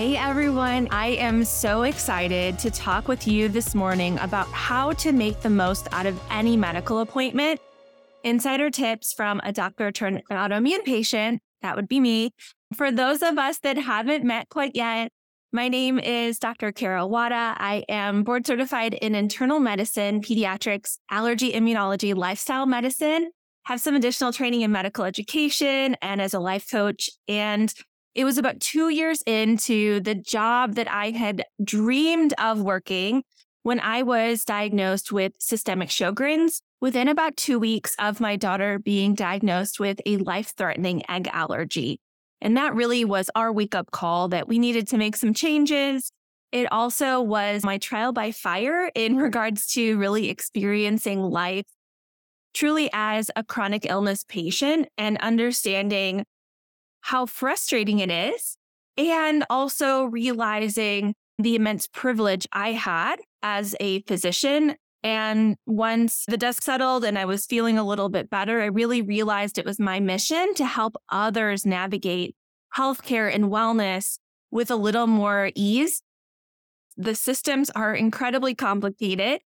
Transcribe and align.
Hey 0.00 0.16
everyone, 0.16 0.88
I 0.90 1.08
am 1.08 1.44
so 1.44 1.82
excited 1.82 2.58
to 2.60 2.70
talk 2.70 3.06
with 3.06 3.28
you 3.28 3.48
this 3.50 3.74
morning 3.74 4.18
about 4.20 4.46
how 4.48 4.92
to 4.92 5.12
make 5.12 5.42
the 5.42 5.50
most 5.50 5.88
out 5.92 6.06
of 6.06 6.18
any 6.30 6.56
medical 6.56 7.00
appointment. 7.00 7.60
Insider 8.24 8.70
tips 8.70 9.12
from 9.12 9.42
a 9.44 9.52
doctor 9.52 9.92
turned 9.92 10.22
autoimmune 10.30 10.84
patient, 10.84 11.42
that 11.60 11.76
would 11.76 11.86
be 11.86 12.00
me. 12.00 12.32
For 12.74 12.90
those 12.90 13.22
of 13.22 13.36
us 13.36 13.58
that 13.58 13.76
haven't 13.76 14.24
met 14.24 14.48
quite 14.48 14.74
yet, 14.74 15.12
my 15.52 15.68
name 15.68 15.98
is 15.98 16.38
Dr. 16.38 16.72
Kara 16.72 17.06
Wada. 17.06 17.54
I 17.58 17.84
am 17.86 18.22
board 18.22 18.46
certified 18.46 18.94
in 18.94 19.14
internal 19.14 19.60
medicine, 19.60 20.22
pediatrics, 20.22 20.96
allergy, 21.10 21.52
immunology, 21.52 22.14
lifestyle 22.14 22.64
medicine, 22.64 23.32
have 23.64 23.82
some 23.82 23.94
additional 23.94 24.32
training 24.32 24.62
in 24.62 24.72
medical 24.72 25.04
education 25.04 25.94
and 26.00 26.22
as 26.22 26.32
a 26.32 26.40
life 26.40 26.70
coach. 26.70 27.10
And 27.28 27.70
it 28.14 28.24
was 28.24 28.38
about 28.38 28.60
two 28.60 28.88
years 28.88 29.22
into 29.26 30.00
the 30.00 30.14
job 30.14 30.74
that 30.74 30.90
I 30.90 31.10
had 31.10 31.44
dreamed 31.62 32.34
of 32.38 32.60
working 32.60 33.22
when 33.62 33.78
I 33.78 34.02
was 34.02 34.44
diagnosed 34.44 35.12
with 35.12 35.32
systemic 35.38 35.90
Sjogren's 35.90 36.62
within 36.80 37.08
about 37.08 37.36
two 37.36 37.58
weeks 37.58 37.94
of 37.98 38.20
my 38.20 38.36
daughter 38.36 38.78
being 38.78 39.14
diagnosed 39.14 39.78
with 39.78 40.00
a 40.06 40.16
life 40.16 40.54
threatening 40.56 41.02
egg 41.10 41.28
allergy. 41.32 42.00
And 42.40 42.56
that 42.56 42.74
really 42.74 43.04
was 43.04 43.30
our 43.34 43.52
wake 43.52 43.74
up 43.74 43.90
call 43.90 44.28
that 44.28 44.48
we 44.48 44.58
needed 44.58 44.88
to 44.88 44.98
make 44.98 45.14
some 45.14 45.34
changes. 45.34 46.10
It 46.52 46.72
also 46.72 47.20
was 47.20 47.62
my 47.62 47.78
trial 47.78 48.12
by 48.12 48.32
fire 48.32 48.90
in 48.94 49.16
regards 49.18 49.66
to 49.74 49.98
really 49.98 50.30
experiencing 50.30 51.20
life 51.22 51.66
truly 52.52 52.90
as 52.92 53.30
a 53.36 53.44
chronic 53.44 53.86
illness 53.86 54.24
patient 54.24 54.88
and 54.98 55.16
understanding 55.18 56.24
how 57.02 57.26
frustrating 57.26 57.98
it 57.98 58.10
is, 58.10 58.56
and 58.96 59.44
also 59.50 60.04
realizing 60.04 61.14
the 61.38 61.54
immense 61.54 61.86
privilege 61.86 62.46
I 62.52 62.72
had 62.72 63.16
as 63.42 63.74
a 63.80 64.02
physician. 64.02 64.76
And 65.02 65.56
once 65.66 66.24
the 66.28 66.36
dust 66.36 66.62
settled 66.62 67.04
and 67.04 67.18
I 67.18 67.24
was 67.24 67.46
feeling 67.46 67.78
a 67.78 67.84
little 67.84 68.10
bit 68.10 68.28
better, 68.28 68.60
I 68.60 68.66
really 68.66 69.00
realized 69.00 69.56
it 69.56 69.64
was 69.64 69.80
my 69.80 69.98
mission 70.00 70.54
to 70.54 70.66
help 70.66 70.96
others 71.08 71.64
navigate 71.64 72.36
healthcare 72.76 73.34
and 73.34 73.44
wellness 73.44 74.18
with 74.50 74.70
a 74.70 74.76
little 74.76 75.06
more 75.06 75.50
ease. 75.54 76.02
The 76.96 77.14
systems 77.14 77.70
are 77.70 77.94
incredibly 77.94 78.54
complicated 78.54 79.40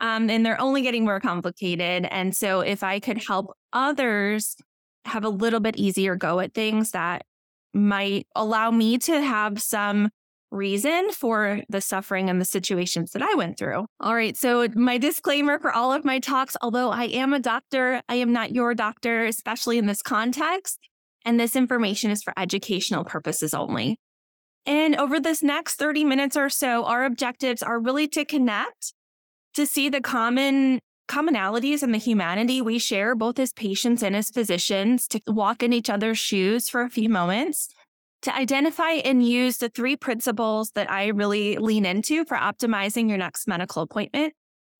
um, 0.00 0.30
and 0.30 0.44
they're 0.44 0.60
only 0.60 0.82
getting 0.82 1.04
more 1.04 1.20
complicated. 1.20 2.06
And 2.10 2.34
so 2.34 2.60
if 2.60 2.82
I 2.82 3.00
could 3.00 3.22
help 3.26 3.52
others 3.72 4.56
have 5.04 5.24
a 5.24 5.28
little 5.28 5.60
bit 5.60 5.76
easier 5.76 6.16
go 6.16 6.40
at 6.40 6.54
things 6.54 6.92
that 6.92 7.24
might 7.72 8.26
allow 8.34 8.70
me 8.70 8.98
to 8.98 9.20
have 9.20 9.60
some 9.60 10.08
reason 10.50 11.10
for 11.10 11.60
the 11.68 11.80
suffering 11.80 12.30
and 12.30 12.40
the 12.40 12.44
situations 12.44 13.10
that 13.10 13.22
I 13.22 13.34
went 13.34 13.58
through. 13.58 13.86
All 14.00 14.14
right. 14.14 14.36
So, 14.36 14.68
my 14.74 14.98
disclaimer 14.98 15.58
for 15.58 15.72
all 15.72 15.92
of 15.92 16.04
my 16.04 16.20
talks 16.20 16.56
although 16.62 16.90
I 16.90 17.04
am 17.04 17.34
a 17.34 17.40
doctor, 17.40 18.00
I 18.08 18.16
am 18.16 18.32
not 18.32 18.52
your 18.52 18.74
doctor, 18.74 19.24
especially 19.24 19.78
in 19.78 19.86
this 19.86 20.02
context. 20.02 20.78
And 21.24 21.40
this 21.40 21.56
information 21.56 22.10
is 22.10 22.22
for 22.22 22.32
educational 22.36 23.04
purposes 23.04 23.54
only. 23.54 23.98
And 24.66 24.96
over 24.96 25.20
this 25.20 25.42
next 25.42 25.76
30 25.76 26.04
minutes 26.04 26.36
or 26.36 26.48
so, 26.48 26.84
our 26.84 27.04
objectives 27.04 27.62
are 27.62 27.78
really 27.78 28.08
to 28.08 28.24
connect, 28.24 28.94
to 29.54 29.66
see 29.66 29.88
the 29.88 30.00
common 30.00 30.80
commonalities 31.08 31.82
and 31.82 31.92
the 31.92 31.98
humanity 31.98 32.62
we 32.62 32.78
share 32.78 33.14
both 33.14 33.38
as 33.38 33.52
patients 33.52 34.02
and 34.02 34.16
as 34.16 34.30
physicians 34.30 35.06
to 35.08 35.20
walk 35.26 35.62
in 35.62 35.72
each 35.72 35.90
other's 35.90 36.18
shoes 36.18 36.68
for 36.68 36.82
a 36.82 36.90
few 36.90 37.08
moments 37.08 37.68
to 38.24 38.34
identify 38.34 38.92
and 38.92 39.26
use 39.26 39.58
the 39.58 39.68
three 39.68 39.96
principles 39.96 40.70
that 40.70 40.90
I 40.90 41.08
really 41.08 41.58
lean 41.58 41.84
into 41.84 42.24
for 42.24 42.38
optimizing 42.38 43.06
your 43.08 43.18
next 43.18 43.46
medical 43.46 43.82
appointment. 43.82 44.32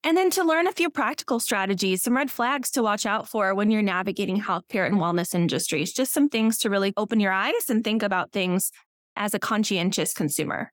And 0.02 0.16
then 0.16 0.30
to 0.30 0.44
learn 0.44 0.66
a 0.66 0.72
few 0.72 0.88
practical 0.88 1.40
strategies, 1.40 2.02
some 2.02 2.16
red 2.16 2.30
flags 2.30 2.70
to 2.72 2.82
watch 2.82 3.04
out 3.04 3.28
for 3.28 3.54
when 3.54 3.70
you're 3.70 3.82
navigating 3.82 4.40
healthcare 4.40 4.86
and 4.86 4.96
wellness 4.96 5.34
industries, 5.34 5.92
just 5.92 6.12
some 6.12 6.30
things 6.30 6.58
to 6.58 6.70
really 6.70 6.94
open 6.96 7.20
your 7.20 7.32
eyes 7.32 7.68
and 7.68 7.84
think 7.84 8.02
about 8.02 8.32
things 8.32 8.70
as 9.14 9.34
a 9.34 9.38
conscientious 9.38 10.14
consumer. 10.14 10.72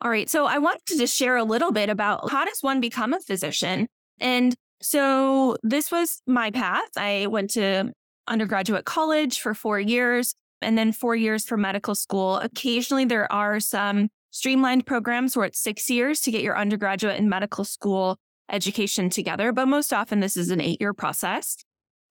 All 0.00 0.10
right. 0.10 0.30
So 0.30 0.46
I 0.46 0.58
wanted 0.58 0.86
to 0.86 0.96
just 0.96 1.16
share 1.16 1.36
a 1.36 1.44
little 1.44 1.72
bit 1.72 1.88
about 1.90 2.30
how 2.30 2.44
does 2.44 2.58
one 2.60 2.80
become 2.80 3.12
a 3.12 3.20
physician? 3.20 3.88
And 4.20 4.54
so 4.80 5.56
this 5.62 5.90
was 5.90 6.22
my 6.26 6.50
path. 6.50 6.88
I 6.96 7.26
went 7.26 7.50
to 7.50 7.92
undergraduate 8.26 8.84
college 8.84 9.40
for 9.40 9.54
four 9.54 9.80
years 9.80 10.34
and 10.60 10.76
then 10.76 10.92
four 10.92 11.16
years 11.16 11.44
for 11.44 11.56
medical 11.56 11.94
school. 11.94 12.36
Occasionally, 12.36 13.04
there 13.04 13.30
are 13.32 13.60
some 13.60 14.08
streamlined 14.30 14.86
programs 14.86 15.36
where 15.36 15.46
it's 15.46 15.58
six 15.58 15.88
years 15.88 16.20
to 16.22 16.30
get 16.30 16.42
your 16.42 16.56
undergraduate 16.56 17.18
and 17.18 17.30
medical 17.30 17.64
school 17.64 18.18
education 18.50 19.10
together, 19.10 19.52
but 19.52 19.66
most 19.66 19.92
often 19.92 20.20
this 20.20 20.36
is 20.36 20.50
an 20.50 20.60
eight 20.60 20.80
year 20.80 20.92
process. 20.92 21.56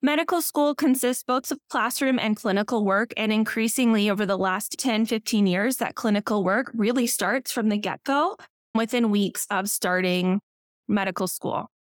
Medical 0.01 0.43
school 0.43 0.75
consists 0.75 1.23
both 1.23 1.51
of 1.51 1.57
classroom 1.71 2.19
and 2.19 2.35
clinical 2.35 2.85
work, 2.85 3.11
and 3.17 3.31
increasingly 3.31 4.11
over 4.11 4.27
the 4.27 4.37
last 4.37 4.75
10, 4.77 5.07
15 5.07 5.47
years, 5.47 5.77
that 5.77 5.95
clinical 5.95 6.43
work 6.43 6.71
really 6.75 7.07
starts 7.07 7.51
from 7.51 7.69
the 7.69 7.77
get 7.77 8.03
go 8.03 8.37
within 8.75 9.09
weeks 9.09 9.47
of 9.49 9.69
starting 9.69 10.39
medical 10.87 11.27
school. 11.27 11.71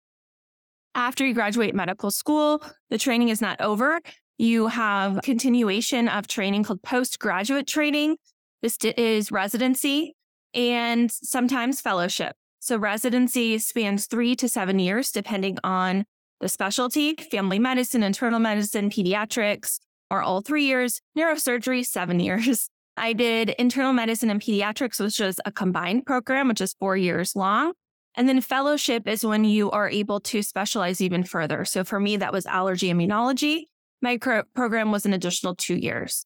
After 0.96 1.26
you 1.26 1.34
graduate 1.34 1.74
medical 1.74 2.10
school, 2.10 2.62
the 2.88 2.96
training 2.96 3.28
is 3.28 3.42
not 3.42 3.60
over. 3.60 4.00
You 4.38 4.68
have 4.68 5.20
continuation 5.22 6.08
of 6.08 6.26
training 6.26 6.64
called 6.64 6.82
postgraduate 6.82 7.66
training. 7.66 8.16
This 8.62 8.78
is 8.82 9.30
residency 9.30 10.16
and 10.54 11.12
sometimes 11.12 11.82
fellowship. 11.82 12.34
So 12.60 12.78
residency 12.78 13.58
spans 13.58 14.06
three 14.06 14.34
to 14.36 14.48
seven 14.48 14.78
years, 14.78 15.12
depending 15.12 15.58
on 15.62 16.06
the 16.40 16.48
specialty, 16.48 17.14
family 17.30 17.58
medicine, 17.58 18.02
internal 18.02 18.40
medicine, 18.40 18.88
pediatrics, 18.88 19.78
or 20.10 20.22
all 20.22 20.40
three 20.40 20.64
years, 20.64 21.02
neurosurgery, 21.16 21.84
seven 21.84 22.20
years. 22.28 22.70
I 22.96 23.12
did 23.12 23.50
internal 23.50 23.92
medicine 23.92 24.30
and 24.30 24.40
pediatrics, 24.40 24.98
which 24.98 25.20
was 25.20 25.40
a 25.44 25.52
combined 25.52 26.06
program, 26.06 26.48
which 26.48 26.62
is 26.62 26.74
four 26.80 26.96
years 26.96 27.36
long. 27.36 27.74
And 28.16 28.28
then 28.28 28.40
fellowship 28.40 29.06
is 29.06 29.24
when 29.24 29.44
you 29.44 29.70
are 29.70 29.90
able 29.90 30.20
to 30.20 30.42
specialize 30.42 31.00
even 31.00 31.22
further. 31.22 31.64
So 31.66 31.84
for 31.84 32.00
me, 32.00 32.16
that 32.16 32.32
was 32.32 32.46
allergy 32.46 32.88
immunology. 32.88 33.64
My 34.00 34.16
program 34.16 34.90
was 34.90 35.04
an 35.04 35.12
additional 35.12 35.54
two 35.54 35.76
years. 35.76 36.24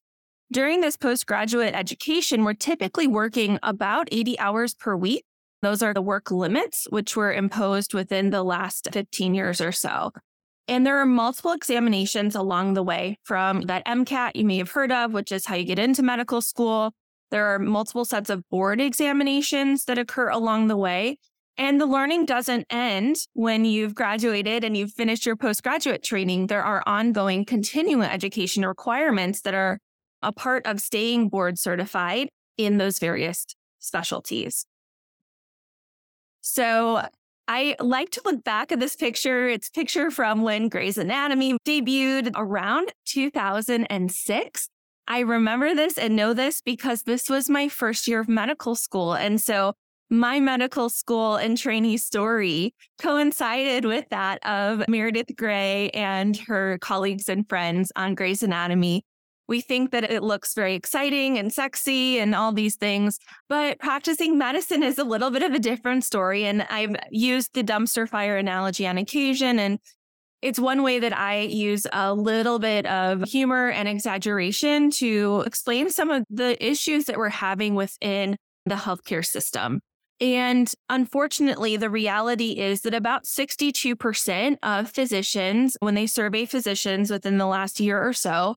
During 0.53 0.81
this 0.81 0.97
postgraduate 0.97 1.75
education, 1.75 2.45
we're 2.45 2.55
typically 2.55 3.06
working 3.06 3.59
about 3.62 4.09
80 4.11 4.39
hours 4.39 4.75
per 4.75 4.97
week. 4.97 5.25
Those 5.62 5.83
are 5.83 5.93
the 5.93 6.03
work 6.03 6.31
limits, 6.31 6.87
which 6.91 7.17
were 7.17 7.33
imposed 7.33 7.93
within 7.93 8.31
the 8.31 8.43
last 8.43 8.89
15 8.93 9.34
years 9.34 9.61
or 9.61 9.72
so. 9.72 10.12
And 10.69 10.87
there 10.87 10.99
are 10.99 11.07
multiple 11.07 11.53
examinations 11.53 12.37
along 12.37 12.75
the 12.75 12.83
way 12.83 13.19
from 13.25 13.62
that 13.62 13.84
MCAT 13.87 14.33
you 14.37 14.45
may 14.45 14.59
have 14.59 14.71
heard 14.71 14.93
of, 14.93 15.12
which 15.12 15.33
is 15.33 15.47
how 15.47 15.57
you 15.57 15.65
get 15.65 15.78
into 15.78 16.03
medical 16.03 16.41
school. 16.41 16.93
There 17.31 17.47
are 17.47 17.59
multiple 17.59 18.05
sets 18.05 18.31
of 18.31 18.49
board 18.51 18.81
examinations 18.81 19.84
that 19.84 19.99
occur 19.99 20.28
along 20.28 20.69
the 20.69 20.77
way. 20.77 21.19
And 21.56 21.81
the 21.81 21.87
learning 21.87 22.25
doesn't 22.25 22.66
end 22.71 23.16
when 23.34 23.65
you've 23.65 23.94
graduated 23.94 24.65
and 24.65 24.77
you've 24.77 24.93
finished 24.93 25.27
your 25.27 25.37
postgraduate 25.37 26.03
training. 26.03 26.47
There 26.47 26.62
are 26.62 26.83
ongoing 26.87 27.44
continuing 27.44 28.03
education 28.09 28.65
requirements 28.65 29.43
that 29.43 29.55
are 29.55 29.78
a 30.22 30.33
part 30.33 30.66
of 30.66 30.81
staying 30.81 31.28
board 31.28 31.59
certified 31.59 32.28
in 32.56 32.78
those 32.78 32.99
various 32.99 33.47
specialties. 33.78 34.65
So 36.41 37.03
I 37.49 37.77
like 37.81 38.10
to 38.10 38.22
look 38.25 38.44
back 38.44 38.71
at 38.71 38.81
this 38.81 38.97
picture. 38.97 39.49
It's 39.49 39.69
a 39.69 39.72
picture 39.72 40.10
from 40.10 40.43
when 40.43 40.69
Grey's 40.69 40.99
Anatomy 40.99 41.59
debuted 41.66 42.33
around 42.37 42.93
2006. 43.06 44.69
I 45.09 45.19
remember 45.19 45.74
this 45.74 45.98
and 45.98 46.15
know 46.15 46.33
this 46.33 46.60
because 46.60 47.03
this 47.03 47.28
was 47.28 47.51
my 47.51 47.69
first 47.69 48.07
year 48.07 48.21
of 48.21 48.28
medical 48.28 48.77
school. 48.77 49.15
And 49.15 49.41
so 49.41 49.74
my 50.10 50.41
medical 50.41 50.89
school 50.89 51.36
and 51.36 51.57
trainee 51.57 51.97
story 51.97 52.74
coincided 53.01 53.84
with 53.84 54.09
that 54.10 54.45
of 54.45 54.83
Meredith 54.89 55.36
Grey 55.36 55.91
and 55.91 56.36
her 56.36 56.78
colleagues 56.78 57.28
and 57.28 57.48
friends 57.48 57.92
on 57.95 58.16
Grey's 58.16 58.42
Anatomy. 58.42 59.04
We 59.47 59.60
think 59.60 59.92
that 59.92 60.10
it 60.10 60.22
looks 60.22 60.54
very 60.54 60.74
exciting 60.74 61.39
and 61.39 61.53
sexy 61.53 62.18
and 62.18 62.34
all 62.34 62.53
these 62.53 62.77
things, 62.77 63.18
but 63.48 63.78
practicing 63.78 64.36
medicine 64.36 64.83
is 64.83 64.98
a 64.98 65.04
little 65.04 65.30
bit 65.30 65.42
of 65.42 65.53
a 65.53 65.59
different 65.59 66.04
story. 66.04 66.45
And 66.45 66.62
I've 66.71 66.95
used 67.10 67.54
the 67.54 67.65
dumpster 67.65 68.09
fire 68.09 68.36
analogy 68.36 68.86
on 68.86 68.98
occasion. 68.98 69.59
And 69.59 69.78
it's 70.42 70.59
one 70.59 70.83
way 70.83 71.01
that 71.01 71.16
I 71.16 71.41
use 71.41 71.86
a 71.92 72.15
little 72.15 72.59
bit 72.59 72.86
of 72.86 73.24
humor 73.24 73.71
and 73.71 73.89
exaggeration 73.89 74.91
to 74.92 75.42
explain 75.47 75.91
some 75.91 76.10
of 76.10 76.24
the 76.30 76.65
issues 76.65 77.04
that 77.07 77.16
we're 77.16 77.28
having 77.28 77.74
within 77.74 78.36
the 78.66 78.77
healthcare 78.77 79.24
system. 79.24 79.80
And 80.21 80.71
unfortunately, 80.91 81.77
the 81.77 81.89
reality 81.89 82.59
is 82.59 82.83
that 82.83 82.93
about 82.93 83.25
62% 83.25 84.57
of 84.63 84.91
physicians, 84.91 85.77
when 85.81 85.95
they 85.95 86.07
survey 86.07 86.45
physicians 86.45 87.11
within 87.11 87.39
the 87.39 87.47
last 87.47 87.81
year 87.81 88.03
or 88.03 88.13
so, 88.13 88.57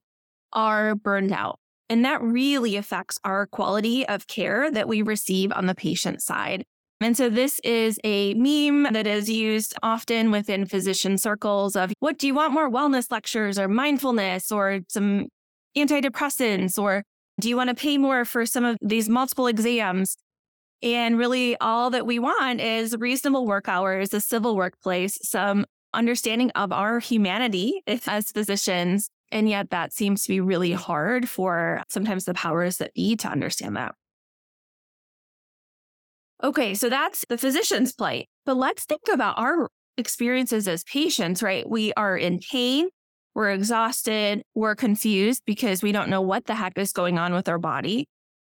are 0.52 0.94
burned 0.94 1.32
out. 1.32 1.58
And 1.88 2.04
that 2.04 2.22
really 2.22 2.76
affects 2.76 3.18
our 3.24 3.46
quality 3.46 4.06
of 4.06 4.26
care 4.26 4.70
that 4.70 4.88
we 4.88 5.02
receive 5.02 5.52
on 5.52 5.66
the 5.66 5.74
patient 5.74 6.22
side. 6.22 6.64
And 7.00 7.16
so 7.16 7.28
this 7.28 7.60
is 7.64 7.98
a 8.04 8.34
meme 8.34 8.92
that 8.92 9.06
is 9.06 9.28
used 9.28 9.74
often 9.82 10.30
within 10.30 10.64
physician 10.64 11.18
circles 11.18 11.76
of 11.76 11.92
what 12.00 12.18
do 12.18 12.26
you 12.26 12.34
want 12.34 12.52
more 12.52 12.70
wellness 12.70 13.10
lectures 13.10 13.58
or 13.58 13.68
mindfulness 13.68 14.50
or 14.50 14.80
some 14.88 15.26
antidepressants 15.76 16.78
or 16.78 17.02
do 17.40 17.48
you 17.48 17.56
want 17.56 17.68
to 17.68 17.74
pay 17.74 17.98
more 17.98 18.24
for 18.24 18.46
some 18.46 18.64
of 18.64 18.78
these 18.80 19.08
multiple 19.08 19.48
exams? 19.48 20.16
And 20.82 21.18
really 21.18 21.56
all 21.60 21.90
that 21.90 22.06
we 22.06 22.18
want 22.18 22.60
is 22.60 22.96
reasonable 22.96 23.46
work 23.46 23.68
hours, 23.68 24.12
a 24.12 24.20
civil 24.20 24.56
workplace, 24.56 25.18
some 25.22 25.64
understanding 25.94 26.50
of 26.50 26.72
our 26.72 26.98
humanity 26.98 27.82
as 28.06 28.32
physicians. 28.32 29.08
And 29.32 29.48
yet 29.48 29.70
that 29.70 29.92
seems 29.92 30.22
to 30.24 30.28
be 30.28 30.40
really 30.40 30.72
hard 30.72 31.28
for 31.28 31.82
sometimes 31.88 32.24
the 32.24 32.34
powers 32.34 32.76
that 32.78 32.92
be 32.94 33.16
to 33.16 33.28
understand 33.28 33.76
that. 33.76 33.94
Okay, 36.42 36.74
so 36.74 36.90
that's 36.90 37.24
the 37.28 37.38
physician's 37.38 37.92
plight. 37.92 38.28
But 38.44 38.56
let's 38.56 38.84
think 38.84 39.02
about 39.10 39.38
our 39.38 39.70
experiences 39.96 40.68
as 40.68 40.84
patients, 40.84 41.42
right? 41.42 41.68
We 41.68 41.92
are 41.94 42.16
in 42.16 42.40
pain, 42.50 42.88
we're 43.34 43.50
exhausted, 43.50 44.42
we're 44.54 44.74
confused 44.74 45.42
because 45.46 45.82
we 45.82 45.92
don't 45.92 46.10
know 46.10 46.20
what 46.20 46.44
the 46.44 46.54
heck 46.54 46.76
is 46.76 46.92
going 46.92 47.18
on 47.18 47.32
with 47.32 47.48
our 47.48 47.58
body. 47.58 48.08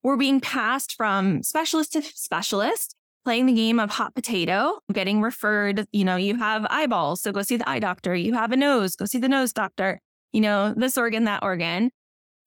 We're 0.03 0.17
being 0.17 0.39
passed 0.39 0.95
from 0.95 1.43
specialist 1.43 1.93
to 1.93 2.01
specialist, 2.01 2.95
playing 3.25 3.47
the 3.47 3.53
game 3.53 3.79
of 3.79 3.89
hot 3.89 4.15
potato, 4.15 4.79
getting 4.93 5.21
referred, 5.21 5.85
you 5.91 6.05
know, 6.05 6.15
you 6.15 6.35
have 6.37 6.65
eyeballs, 6.69 7.21
so 7.21 7.31
go 7.31 7.41
see 7.41 7.57
the 7.57 7.69
eye 7.69 7.79
doctor. 7.79 8.15
You 8.15 8.33
have 8.33 8.51
a 8.51 8.57
nose, 8.57 8.95
go 8.95 9.05
see 9.05 9.19
the 9.19 9.27
nose 9.27 9.51
doctor. 9.51 9.99
You 10.31 10.41
know, 10.41 10.73
this 10.75 10.97
organ, 10.97 11.25
that 11.25 11.43
organ. 11.43 11.91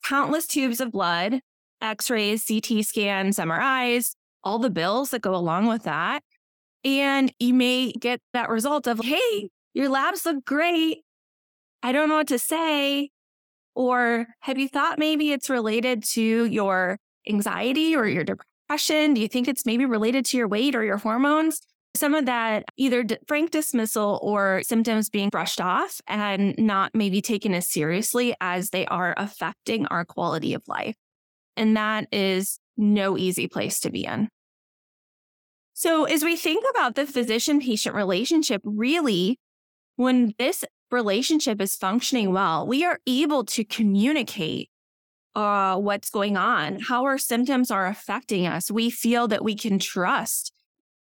Countless 0.05 0.47
tubes 0.47 0.81
of 0.81 0.93
blood, 0.93 1.41
x 1.81 2.11
rays, 2.11 2.45
CT 2.47 2.85
scans, 2.85 3.39
MRIs, 3.39 4.15
all 4.43 4.59
the 4.59 4.71
bills 4.71 5.11
that 5.11 5.23
go 5.23 5.35
along 5.35 5.67
with 5.67 5.85
that. 5.85 6.23
And 6.85 7.33
you 7.39 7.55
may 7.55 7.93
get 7.93 8.21
that 8.33 8.49
result 8.49 8.87
of, 8.87 9.01
hey, 9.01 9.51
your 9.75 9.89
labs 9.89 10.27
look 10.27 10.45
great. 10.45 10.99
I 11.83 11.93
don't 11.93 12.09
know 12.09 12.17
what 12.17 12.29
to 12.29 12.39
say. 12.39 13.11
Or 13.75 14.27
have 14.41 14.59
you 14.59 14.69
thought 14.69 14.99
maybe 14.99 15.33
it's 15.33 15.49
related 15.49 16.05
to 16.13 16.45
your 16.45 16.99
anxiety 17.29 17.97
or 17.97 18.07
your 18.07 18.25
depression? 18.25 19.15
Do 19.15 19.21
you 19.21 19.29
think 19.29 19.49
it's 19.49 19.67
maybe 19.67 19.85
related 19.85 20.25
to 20.27 20.37
your 20.37 20.49
weight 20.49 20.75
or 20.75 20.85
your 20.85 20.99
hormones? 20.99 21.61
Some 21.95 22.15
of 22.15 22.25
that 22.25 22.65
either 22.77 23.05
frank 23.29 23.51
dismissal 23.51 24.19
or 24.23 24.63
symptoms 24.65 25.11
being 25.11 25.29
brushed 25.29 25.61
off 25.61 26.01
and 26.07 26.55
not 26.57 26.93
maybe 26.95 27.21
taken 27.21 27.55
as 27.55 27.69
seriously 27.69 28.35
as 28.41 28.71
they 28.71 28.87
are 28.87 29.15
affecting 29.17 29.87
our 29.87 30.05
quality 30.05 30.55
of 30.55 30.63
life. 30.67 30.97
And 31.57 31.77
that 31.77 32.09
is 32.11 32.59
no 32.79 33.19
easy 33.19 33.47
place 33.47 33.81
to 33.81 33.91
be 33.91 34.05
in. 34.05 34.29
So, 35.75 36.05
as 36.05 36.23
we 36.23 36.37
think 36.37 36.65
about 36.71 36.95
the 36.95 37.07
physician 37.07 37.61
patient 37.61 37.95
relationship, 37.95 38.63
really, 38.65 39.39
when 39.97 40.35
this 40.39 40.65
relationship 40.91 41.61
is 41.61 41.77
functioning 41.77 42.33
well, 42.33 42.67
we 42.67 42.85
are 42.85 42.99
able 43.07 43.45
to 43.47 43.65
communicate 43.65 44.69
uh, 45.35 45.77
what's 45.77 46.11
going 46.11 46.37
on, 46.37 46.79
how 46.81 47.05
our 47.05 47.19
symptoms 47.19 47.71
are 47.71 47.87
affecting 47.87 48.47
us. 48.47 48.71
We 48.71 48.91
feel 48.91 49.29
that 49.29 49.45
we 49.45 49.55
can 49.55 49.79
trust 49.79 50.53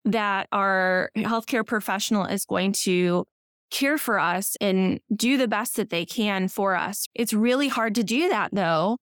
that 0.05 0.49
our 0.53 1.11
healthcare 1.17 1.67
professional 1.67 2.25
is 2.25 2.45
going 2.45 2.73
to 2.73 3.27
care 3.71 3.99
for 3.99 4.19
us 4.19 4.57
and 4.61 5.01
do 5.15 5.37
the 5.37 5.49
best 5.49 5.77
that 5.77 5.91
they 5.91 6.05
can 6.05 6.49
for 6.49 6.77
us. 6.77 7.07
It's 7.15 7.33
really 7.33 7.69
hard 7.69 7.95
to 7.97 8.05
do 8.05 8.29
that, 8.29 8.51
though, 8.53 8.99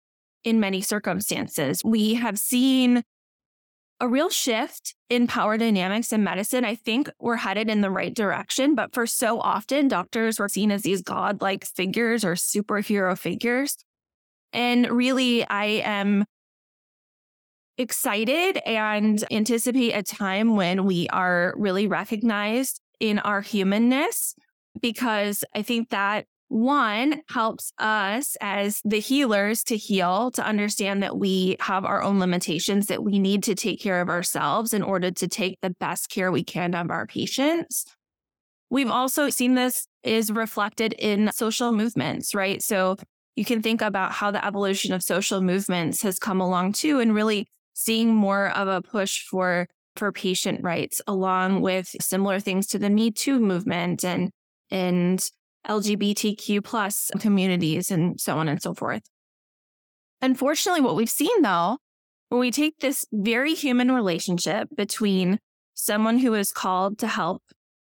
in 0.44 0.60
many 0.60 0.80
circumstances. 0.80 1.82
We 1.84 2.14
have 2.14 2.38
seen 2.38 3.02
a 4.00 4.08
real 4.08 4.30
shift 4.30 4.94
in 5.08 5.28
power 5.28 5.56
dynamics 5.56 6.12
in 6.12 6.24
medicine. 6.24 6.64
I 6.64 6.74
think 6.74 7.08
we're 7.20 7.36
headed 7.36 7.70
in 7.70 7.82
the 7.82 7.90
right 7.90 8.12
direction, 8.12 8.74
but 8.74 8.92
for 8.92 9.06
so 9.06 9.40
often, 9.40 9.86
doctors 9.86 10.40
were 10.40 10.48
seen 10.48 10.72
as 10.72 10.82
these 10.82 11.02
godlike 11.02 11.64
figures 11.64 12.24
or 12.24 12.34
superhero 12.34 13.16
figures. 13.16 13.76
And 14.52 14.90
really, 14.90 15.48
I 15.48 15.64
am 15.84 16.24
excited 17.78 18.58
and 18.66 19.24
anticipate 19.30 19.92
a 19.92 20.02
time 20.02 20.56
when 20.56 20.84
we 20.84 21.08
are 21.08 21.54
really 21.56 21.86
recognized 21.86 22.80
in 23.00 23.18
our 23.18 23.40
humanness 23.40 24.34
because 24.80 25.44
I 25.54 25.62
think 25.62 25.90
that 25.90 26.26
one 26.48 27.22
helps 27.30 27.72
us 27.78 28.36
as 28.42 28.82
the 28.84 29.00
healers 29.00 29.64
to 29.64 29.76
heal, 29.76 30.30
to 30.32 30.46
understand 30.46 31.02
that 31.02 31.16
we 31.16 31.56
have 31.60 31.86
our 31.86 32.02
own 32.02 32.18
limitations, 32.20 32.86
that 32.88 33.02
we 33.02 33.18
need 33.18 33.42
to 33.44 33.54
take 33.54 33.80
care 33.80 34.02
of 34.02 34.10
ourselves 34.10 34.74
in 34.74 34.82
order 34.82 35.10
to 35.10 35.26
take 35.26 35.58
the 35.62 35.74
best 35.80 36.10
care 36.10 36.30
we 36.30 36.44
can 36.44 36.74
of 36.74 36.90
our 36.90 37.06
patients. 37.06 37.86
We've 38.68 38.90
also 38.90 39.30
seen 39.30 39.54
this 39.54 39.86
is 40.02 40.30
reflected 40.30 40.92
in 40.92 41.30
social 41.32 41.72
movements, 41.72 42.34
right? 42.34 42.62
So 42.62 42.96
you 43.36 43.44
can 43.44 43.62
think 43.62 43.80
about 43.80 44.12
how 44.12 44.30
the 44.30 44.44
evolution 44.44 44.92
of 44.92 45.02
social 45.02 45.40
movements 45.40 46.02
has 46.02 46.18
come 46.18 46.40
along 46.40 46.72
too, 46.72 47.00
and 47.00 47.14
really 47.14 47.48
seeing 47.74 48.14
more 48.14 48.50
of 48.50 48.68
a 48.68 48.82
push 48.82 49.24
for 49.24 49.66
for 49.96 50.10
patient 50.10 50.62
rights, 50.62 51.02
along 51.06 51.60
with 51.60 51.94
similar 52.00 52.40
things 52.40 52.66
to 52.68 52.78
the 52.78 52.90
Me 52.90 53.10
Too 53.10 53.38
movement 53.38 54.04
and 54.04 54.30
and 54.70 55.22
LGBTQ 55.66 56.64
plus 56.64 57.10
communities 57.20 57.90
and 57.90 58.20
so 58.20 58.38
on 58.38 58.48
and 58.48 58.60
so 58.60 58.74
forth. 58.74 59.02
Unfortunately, 60.20 60.80
what 60.80 60.96
we've 60.96 61.10
seen 61.10 61.42
though, 61.42 61.78
when 62.28 62.40
we 62.40 62.50
take 62.50 62.78
this 62.78 63.06
very 63.12 63.54
human 63.54 63.92
relationship 63.92 64.68
between 64.76 65.38
someone 65.74 66.18
who 66.18 66.34
is 66.34 66.52
called 66.52 66.98
to 66.98 67.06
help 67.06 67.42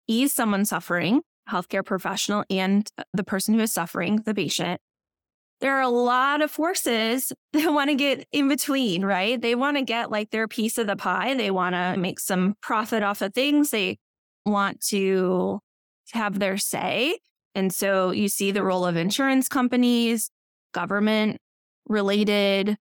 ease 0.06 0.32
someone's 0.32 0.68
suffering, 0.68 1.22
healthcare 1.50 1.84
professional, 1.84 2.44
and 2.50 2.90
the 3.12 3.24
person 3.24 3.54
who 3.54 3.60
is 3.60 3.72
suffering, 3.72 4.22
the 4.24 4.34
patient, 4.34 4.80
there 5.61 5.76
are 5.76 5.82
a 5.82 5.88
lot 5.88 6.43
of 6.43 6.50
forces 6.50 7.32
that 7.53 7.73
want 7.73 7.91
to 7.91 7.97
get 7.97 8.26
in 8.32 8.49
between, 8.49 9.05
right? 9.05 9.41
They 9.41 9.55
want 9.55 9.76
to 9.76 9.82
get 9.82 10.11
like 10.11 10.31
their 10.31 10.49
piece 10.49 10.79
of 10.79 10.87
the 10.87 10.97
pie. 10.97 11.35
They 11.35 11.50
want 11.50 11.75
to 11.75 11.97
make 11.97 12.20
some 12.20 12.55
profit 12.61 13.03
off 13.03 13.23
of 13.23 13.35
things. 13.35 13.70
They 13.70 13.99
want 14.44 14.81
to 14.88 15.61
have 16.12 16.38
their 16.38 16.56
say. 16.56 17.19
And 17.55 17.73
so 17.73 18.11
you 18.11 18.29
see 18.29 18.50
the 18.50 18.62
role 18.62 18.85
of 18.85 18.97
insurance 18.97 19.49
companies, 19.49 20.31
government 20.73 21.38
related 21.88 22.77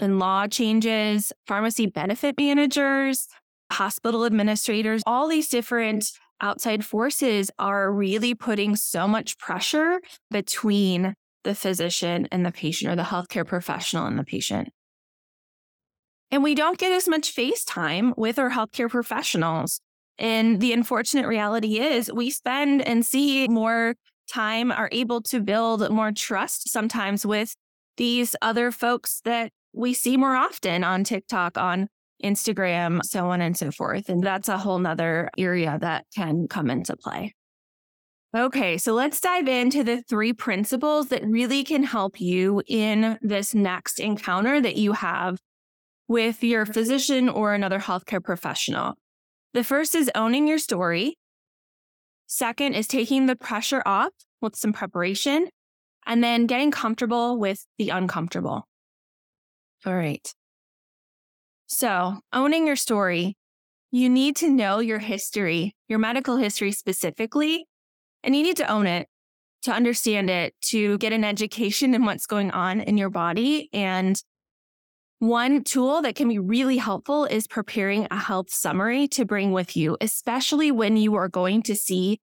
and 0.00 0.18
law 0.18 0.46
changes, 0.46 1.32
pharmacy 1.46 1.86
benefit 1.86 2.36
managers, 2.38 3.26
hospital 3.72 4.24
administrators, 4.24 5.02
all 5.06 5.28
these 5.28 5.48
different 5.48 6.10
outside 6.40 6.84
forces 6.84 7.50
are 7.58 7.92
really 7.92 8.34
putting 8.34 8.76
so 8.76 9.08
much 9.08 9.38
pressure 9.38 10.00
between 10.30 11.14
the 11.48 11.54
physician 11.54 12.28
and 12.30 12.44
the 12.44 12.52
patient 12.52 12.92
or 12.92 12.94
the 12.94 13.02
healthcare 13.02 13.46
professional 13.46 14.04
and 14.04 14.18
the 14.18 14.24
patient. 14.24 14.68
And 16.30 16.42
we 16.42 16.54
don't 16.54 16.76
get 16.76 16.92
as 16.92 17.08
much 17.08 17.30
face 17.30 17.64
time 17.64 18.12
with 18.18 18.38
our 18.38 18.50
healthcare 18.50 18.90
professionals. 18.90 19.80
And 20.18 20.60
the 20.60 20.74
unfortunate 20.74 21.26
reality 21.26 21.78
is 21.80 22.12
we 22.12 22.28
spend 22.28 22.86
and 22.86 23.06
see 23.06 23.48
more 23.48 23.94
time, 24.30 24.70
are 24.70 24.90
able 24.92 25.22
to 25.22 25.40
build 25.40 25.90
more 25.90 26.12
trust 26.12 26.68
sometimes 26.68 27.24
with 27.24 27.56
these 27.96 28.36
other 28.42 28.70
folks 28.70 29.22
that 29.24 29.50
we 29.72 29.94
see 29.94 30.18
more 30.18 30.36
often 30.36 30.84
on 30.84 31.02
TikTok, 31.02 31.56
on 31.56 31.88
Instagram, 32.22 33.02
so 33.04 33.30
on 33.30 33.40
and 33.40 33.56
so 33.56 33.70
forth. 33.70 34.10
And 34.10 34.22
that's 34.22 34.50
a 34.50 34.58
whole 34.58 34.78
nother 34.78 35.30
area 35.38 35.78
that 35.80 36.04
can 36.14 36.46
come 36.46 36.68
into 36.68 36.94
play. 36.94 37.32
Okay, 38.36 38.76
so 38.76 38.92
let's 38.92 39.20
dive 39.20 39.48
into 39.48 39.82
the 39.82 40.02
three 40.02 40.34
principles 40.34 41.08
that 41.08 41.24
really 41.24 41.64
can 41.64 41.82
help 41.82 42.20
you 42.20 42.62
in 42.66 43.18
this 43.22 43.54
next 43.54 43.98
encounter 43.98 44.60
that 44.60 44.76
you 44.76 44.92
have 44.92 45.38
with 46.08 46.44
your 46.44 46.66
physician 46.66 47.30
or 47.30 47.54
another 47.54 47.78
healthcare 47.78 48.22
professional. 48.22 48.94
The 49.54 49.64
first 49.64 49.94
is 49.94 50.10
owning 50.14 50.46
your 50.46 50.58
story. 50.58 51.16
Second 52.26 52.74
is 52.74 52.86
taking 52.86 53.26
the 53.26 53.36
pressure 53.36 53.82
off 53.86 54.12
with 54.42 54.56
some 54.56 54.74
preparation 54.74 55.48
and 56.06 56.22
then 56.22 56.46
getting 56.46 56.70
comfortable 56.70 57.38
with 57.38 57.64
the 57.78 57.88
uncomfortable. 57.88 58.66
All 59.86 59.94
right. 59.94 60.34
So, 61.66 62.16
owning 62.32 62.66
your 62.66 62.76
story, 62.76 63.36
you 63.90 64.10
need 64.10 64.36
to 64.36 64.50
know 64.50 64.80
your 64.80 64.98
history, 64.98 65.74
your 65.88 65.98
medical 65.98 66.36
history 66.36 66.72
specifically, 66.72 67.67
and 68.22 68.36
you 68.36 68.42
need 68.42 68.56
to 68.56 68.70
own 68.70 68.86
it 68.86 69.08
to 69.62 69.72
understand 69.72 70.30
it, 70.30 70.54
to 70.60 70.98
get 70.98 71.12
an 71.12 71.24
education 71.24 71.94
in 71.94 72.04
what's 72.04 72.26
going 72.26 72.50
on 72.52 72.80
in 72.80 72.96
your 72.96 73.10
body 73.10 73.68
and 73.72 74.22
one 75.20 75.64
tool 75.64 76.00
that 76.02 76.14
can 76.14 76.28
be 76.28 76.38
really 76.38 76.76
helpful 76.76 77.24
is 77.24 77.48
preparing 77.48 78.06
a 78.08 78.16
health 78.16 78.50
summary 78.50 79.08
to 79.08 79.24
bring 79.24 79.50
with 79.50 79.76
you, 79.76 79.96
especially 80.00 80.70
when 80.70 80.96
you 80.96 81.16
are 81.16 81.28
going 81.28 81.60
to 81.64 81.74
see 81.74 82.20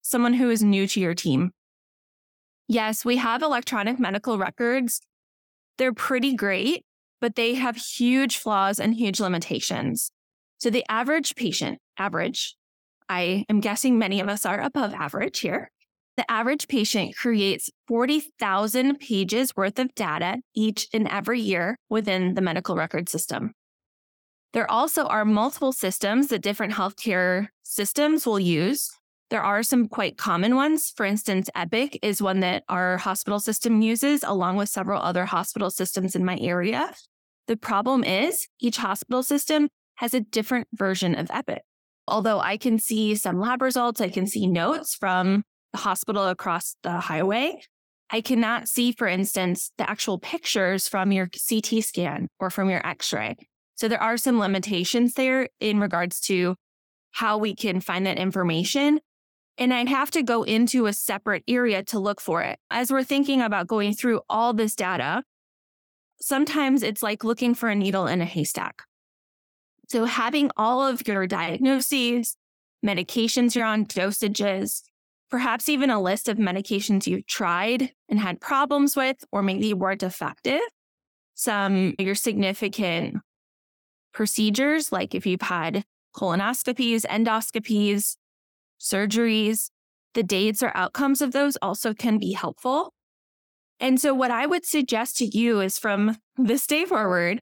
someone 0.00 0.34
who 0.34 0.48
is 0.48 0.62
new 0.62 0.86
to 0.86 1.00
your 1.00 1.14
team. 1.14 1.50
Yes, 2.68 3.04
we 3.04 3.16
have 3.16 3.42
electronic 3.42 3.98
medical 3.98 4.38
records 4.38 5.00
they're 5.80 5.94
pretty 5.94 6.34
great, 6.34 6.84
but 7.22 7.36
they 7.36 7.54
have 7.54 7.74
huge 7.76 8.36
flaws 8.36 8.78
and 8.78 8.94
huge 8.94 9.18
limitations. 9.18 10.12
So 10.58 10.68
the 10.68 10.84
average 10.90 11.34
patient, 11.36 11.78
average, 11.96 12.54
I 13.10 13.44
am 13.48 13.58
guessing 13.58 13.98
many 13.98 14.20
of 14.20 14.28
us 14.28 14.46
are 14.46 14.60
above 14.60 14.94
average 14.94 15.40
here. 15.40 15.72
The 16.16 16.30
average 16.30 16.68
patient 16.68 17.16
creates 17.16 17.68
40,000 17.88 19.00
pages 19.00 19.56
worth 19.56 19.80
of 19.80 19.92
data 19.96 20.36
each 20.54 20.86
and 20.94 21.08
every 21.08 21.40
year 21.40 21.76
within 21.88 22.34
the 22.34 22.40
medical 22.40 22.76
record 22.76 23.08
system. 23.08 23.52
There 24.52 24.70
also 24.70 25.06
are 25.06 25.24
multiple 25.24 25.72
systems 25.72 26.28
that 26.28 26.42
different 26.42 26.74
healthcare 26.74 27.48
systems 27.64 28.26
will 28.26 28.38
use. 28.38 28.88
There 29.28 29.42
are 29.42 29.64
some 29.64 29.88
quite 29.88 30.16
common 30.16 30.54
ones. 30.54 30.92
For 30.96 31.04
instance, 31.04 31.50
Epic 31.56 31.98
is 32.02 32.22
one 32.22 32.38
that 32.40 32.62
our 32.68 32.98
hospital 32.98 33.40
system 33.40 33.82
uses, 33.82 34.22
along 34.22 34.54
with 34.54 34.68
several 34.68 35.02
other 35.02 35.24
hospital 35.24 35.70
systems 35.70 36.14
in 36.14 36.24
my 36.24 36.38
area. 36.38 36.94
The 37.48 37.56
problem 37.56 38.04
is 38.04 38.46
each 38.60 38.76
hospital 38.76 39.24
system 39.24 39.68
has 39.96 40.14
a 40.14 40.20
different 40.20 40.68
version 40.72 41.16
of 41.16 41.28
Epic. 41.32 41.62
Although 42.10 42.40
I 42.40 42.56
can 42.56 42.78
see 42.78 43.14
some 43.14 43.38
lab 43.38 43.62
results, 43.62 44.00
I 44.00 44.08
can 44.08 44.26
see 44.26 44.46
notes 44.46 44.94
from 44.94 45.44
the 45.72 45.78
hospital 45.78 46.26
across 46.26 46.76
the 46.82 46.98
highway. 46.98 47.60
I 48.10 48.20
cannot 48.20 48.68
see, 48.68 48.90
for 48.90 49.06
instance, 49.06 49.70
the 49.78 49.88
actual 49.88 50.18
pictures 50.18 50.88
from 50.88 51.12
your 51.12 51.28
CT 51.28 51.84
scan 51.84 52.28
or 52.40 52.50
from 52.50 52.68
your 52.68 52.84
x 52.84 53.12
ray. 53.12 53.36
So 53.76 53.86
there 53.86 54.02
are 54.02 54.16
some 54.16 54.40
limitations 54.40 55.14
there 55.14 55.48
in 55.60 55.78
regards 55.78 56.20
to 56.22 56.56
how 57.12 57.38
we 57.38 57.54
can 57.54 57.80
find 57.80 58.04
that 58.06 58.18
information. 58.18 59.00
And 59.56 59.72
I'd 59.72 59.88
have 59.88 60.10
to 60.12 60.22
go 60.22 60.42
into 60.42 60.86
a 60.86 60.92
separate 60.92 61.44
area 61.46 61.82
to 61.84 61.98
look 61.98 62.20
for 62.20 62.42
it. 62.42 62.58
As 62.70 62.90
we're 62.90 63.04
thinking 63.04 63.40
about 63.40 63.68
going 63.68 63.94
through 63.94 64.20
all 64.28 64.52
this 64.52 64.74
data, 64.74 65.22
sometimes 66.20 66.82
it's 66.82 67.02
like 67.02 67.24
looking 67.24 67.54
for 67.54 67.68
a 67.68 67.74
needle 67.74 68.06
in 68.06 68.20
a 68.20 68.24
haystack. 68.24 68.82
So 69.90 70.04
having 70.04 70.52
all 70.56 70.86
of 70.86 71.06
your 71.08 71.26
diagnoses, 71.26 72.36
medications 72.86 73.56
you're 73.56 73.64
on, 73.64 73.86
dosages, 73.86 74.82
perhaps 75.30 75.68
even 75.68 75.90
a 75.90 76.00
list 76.00 76.28
of 76.28 76.38
medications 76.38 77.08
you've 77.08 77.26
tried 77.26 77.90
and 78.08 78.20
had 78.20 78.40
problems 78.40 78.94
with, 78.94 79.16
or 79.32 79.42
maybe 79.42 79.74
weren't 79.74 80.04
effective. 80.04 80.60
Some 81.34 81.96
your 81.98 82.14
significant 82.14 83.16
procedures, 84.14 84.92
like 84.92 85.12
if 85.12 85.26
you've 85.26 85.42
had 85.42 85.84
colonoscopies, 86.14 87.04
endoscopies, 87.06 88.16
surgeries, 88.80 89.70
the 90.14 90.22
dates 90.22 90.62
or 90.62 90.70
outcomes 90.76 91.20
of 91.20 91.32
those 91.32 91.56
also 91.60 91.94
can 91.94 92.18
be 92.18 92.32
helpful. 92.32 92.92
And 93.80 94.00
so, 94.00 94.14
what 94.14 94.30
I 94.30 94.46
would 94.46 94.64
suggest 94.64 95.16
to 95.16 95.24
you 95.24 95.60
is 95.60 95.80
from 95.80 96.18
this 96.36 96.66
day 96.66 96.84
forward, 96.84 97.40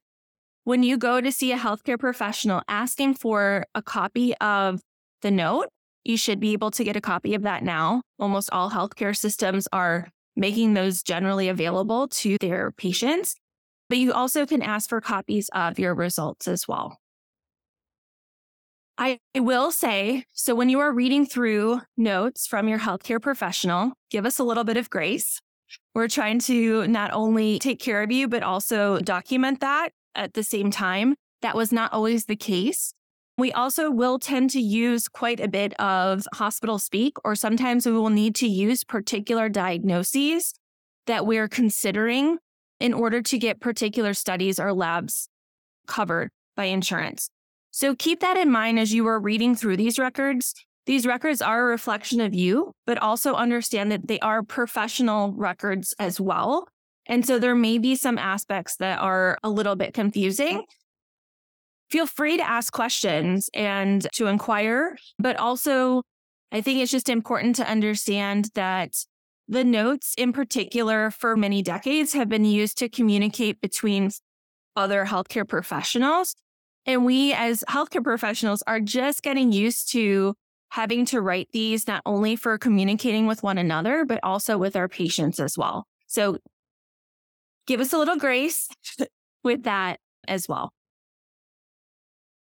when 0.69 0.83
you 0.83 0.99
go 0.99 1.19
to 1.19 1.33
see 1.33 1.51
a 1.51 1.57
healthcare 1.57 1.99
professional 1.99 2.61
asking 2.69 3.15
for 3.15 3.65
a 3.75 3.81
copy 3.81 4.37
of 4.37 4.83
the 5.23 5.31
note 5.31 5.69
you 6.05 6.15
should 6.15 6.39
be 6.39 6.53
able 6.53 6.71
to 6.71 6.85
get 6.85 6.95
a 6.95 7.01
copy 7.01 7.35
of 7.35 7.41
that 7.41 7.63
now. 7.63 8.03
Almost 8.19 8.51
all 8.53 8.71
healthcare 8.71 9.17
systems 9.17 9.67
are 9.73 10.09
making 10.37 10.75
those 10.75 11.03
generally 11.03 11.49
available 11.49 12.07
to 12.09 12.37
their 12.43 12.71
patients, 12.73 13.35
but 13.89 13.97
you 13.97 14.13
also 14.13 14.45
can 14.45 14.61
ask 14.61 14.91
for 14.91 15.01
copies 15.01 15.49
of 15.55 15.79
your 15.79 15.95
results 15.95 16.47
as 16.47 16.69
well. 16.69 16.99
I 18.99 19.21
will 19.35 19.73
say 19.73 20.25
so 20.33 20.55
when 20.55 20.69
you 20.69 20.81
are 20.81 20.93
reading 20.93 21.25
through 21.25 21.81
notes 21.97 22.47
from 22.47 22.69
your 22.69 22.81
healthcare 22.81 23.23
professional, 23.23 23.95
give 24.11 24.27
us 24.27 24.39
a 24.39 24.45
little 24.45 24.65
bit 24.65 24.77
of 24.77 24.91
grace. 24.91 25.41
We're 25.95 26.09
trying 26.09 26.41
to 26.41 26.87
not 26.89 27.11
only 27.15 27.59
take 27.59 27.81
care 27.81 28.03
of 28.03 28.13
you, 28.13 28.29
but 28.29 28.43
also 28.43 28.99
document 28.99 29.61
that 29.61 29.93
at 30.19 30.35
the 30.35 30.43
same 30.43 30.71
time. 30.71 31.15
That 31.41 31.57
was 31.57 31.73
not 31.73 31.93
always 31.93 32.27
the 32.27 32.37
case. 32.37 32.93
We 33.39 33.53
also 33.53 33.91
will 33.91 34.19
tend 34.19 34.51
to 34.51 34.61
use 34.61 35.07
quite 35.07 35.39
a 35.39 35.47
bit 35.47 35.73
of 35.81 36.27
hospital 36.35 36.79
speak, 36.79 37.17
or 37.25 37.37
sometimes 37.37 37.87
we 37.87 37.93
will 37.93 38.11
need 38.11 38.35
to 38.37 38.49
use 38.49 38.83
particular 38.83 39.49
diagnoses 39.49 40.55
that 41.07 41.25
we're 41.25 41.49
considering 41.49 42.39
in 42.81 42.93
order 42.93 43.23
to 43.23 43.39
get 43.39 43.61
particular 43.61 44.13
studies 44.13 44.59
or 44.59 44.73
labs 44.73 45.29
covered 45.87 46.31
by 46.57 46.65
insurance. 46.65 47.31
So 47.71 47.95
keep 47.95 48.21
that 48.21 48.37
in 48.37 48.51
mind 48.51 48.81
as 48.81 48.93
you 48.93 49.07
are 49.07 49.21
reading 49.21 49.55
through 49.55 49.77
these 49.77 49.99
records. 50.01 50.55
These 50.87 51.07
records 51.07 51.41
are 51.41 51.61
a 51.61 51.71
reflection 51.71 52.21
of 52.21 52.35
you, 52.35 52.73
but 52.87 52.99
also 52.99 53.35
understand 53.35 53.93
that 53.93 54.09
they 54.09 54.19
are 54.21 54.43
professional 54.43 55.33
records 55.33 55.95
as 55.99 56.21
well. 56.21 56.67
And 57.09 57.27
so 57.27 57.38
there 57.38 57.55
may 57.55 57.79
be 57.79 57.97
some 57.97 58.19
aspects 58.19 58.77
that 58.77 58.99
are 59.00 59.38
a 59.43 59.50
little 59.50 59.77
bit 59.77 59.95
confusing 59.95 60.59
mm. 60.59 60.65
feel 61.91 62.07
free 62.07 62.37
to 62.37 62.49
ask 62.49 62.73
questions 62.73 63.49
and 63.55 64.07
to 64.12 64.27
inquire. 64.27 64.97
But 65.19 65.37
also, 65.37 66.03
I 66.53 66.61
think 66.61 66.81
it's 66.81 66.93
just 66.93 67.09
important 67.09 67.57
to 67.57 67.69
understand 67.69 68.50
that 68.55 68.93
the 69.49 69.65
notes, 69.65 70.15
in 70.19 70.33
particular, 70.33 71.11
for 71.11 71.35
many 71.35 71.62
decades, 71.62 72.12
have 72.12 72.29
been 72.29 72.45
used 72.45 72.77
to 72.79 72.88
communicate 72.88 73.61
between 73.61 74.11
other 74.77 75.07
healthcare 75.07 75.49
professionals. 75.49 76.35
And 76.85 77.05
we, 77.05 77.33
as 77.33 77.65
healthcare 77.69 78.05
professionals, 78.05 78.62
are 78.67 78.81
just 78.81 79.23
getting 79.23 79.53
used 79.53 79.91
to 79.93 80.35
having 80.71 81.07
to 81.07 81.21
write 81.23 81.49
these 81.53 81.87
not 81.87 82.03
only 82.05 82.37
for 82.37 82.59
communicating 82.59 83.27
with 83.27 83.43
one 83.43 83.57
another, 83.57 84.05
but 84.05 84.21
also 84.23 84.59
with 84.59 84.77
our 84.77 84.88
patients 84.88 85.41
as 85.41 85.57
well. 85.57 85.87
So 86.07 86.38
give 87.69 87.81
us 87.81 87.93
a 87.93 87.99
little 87.99 88.17
grace 88.17 88.69
with 89.45 89.63
that 89.63 90.01
as 90.27 90.49
well. 90.49 90.73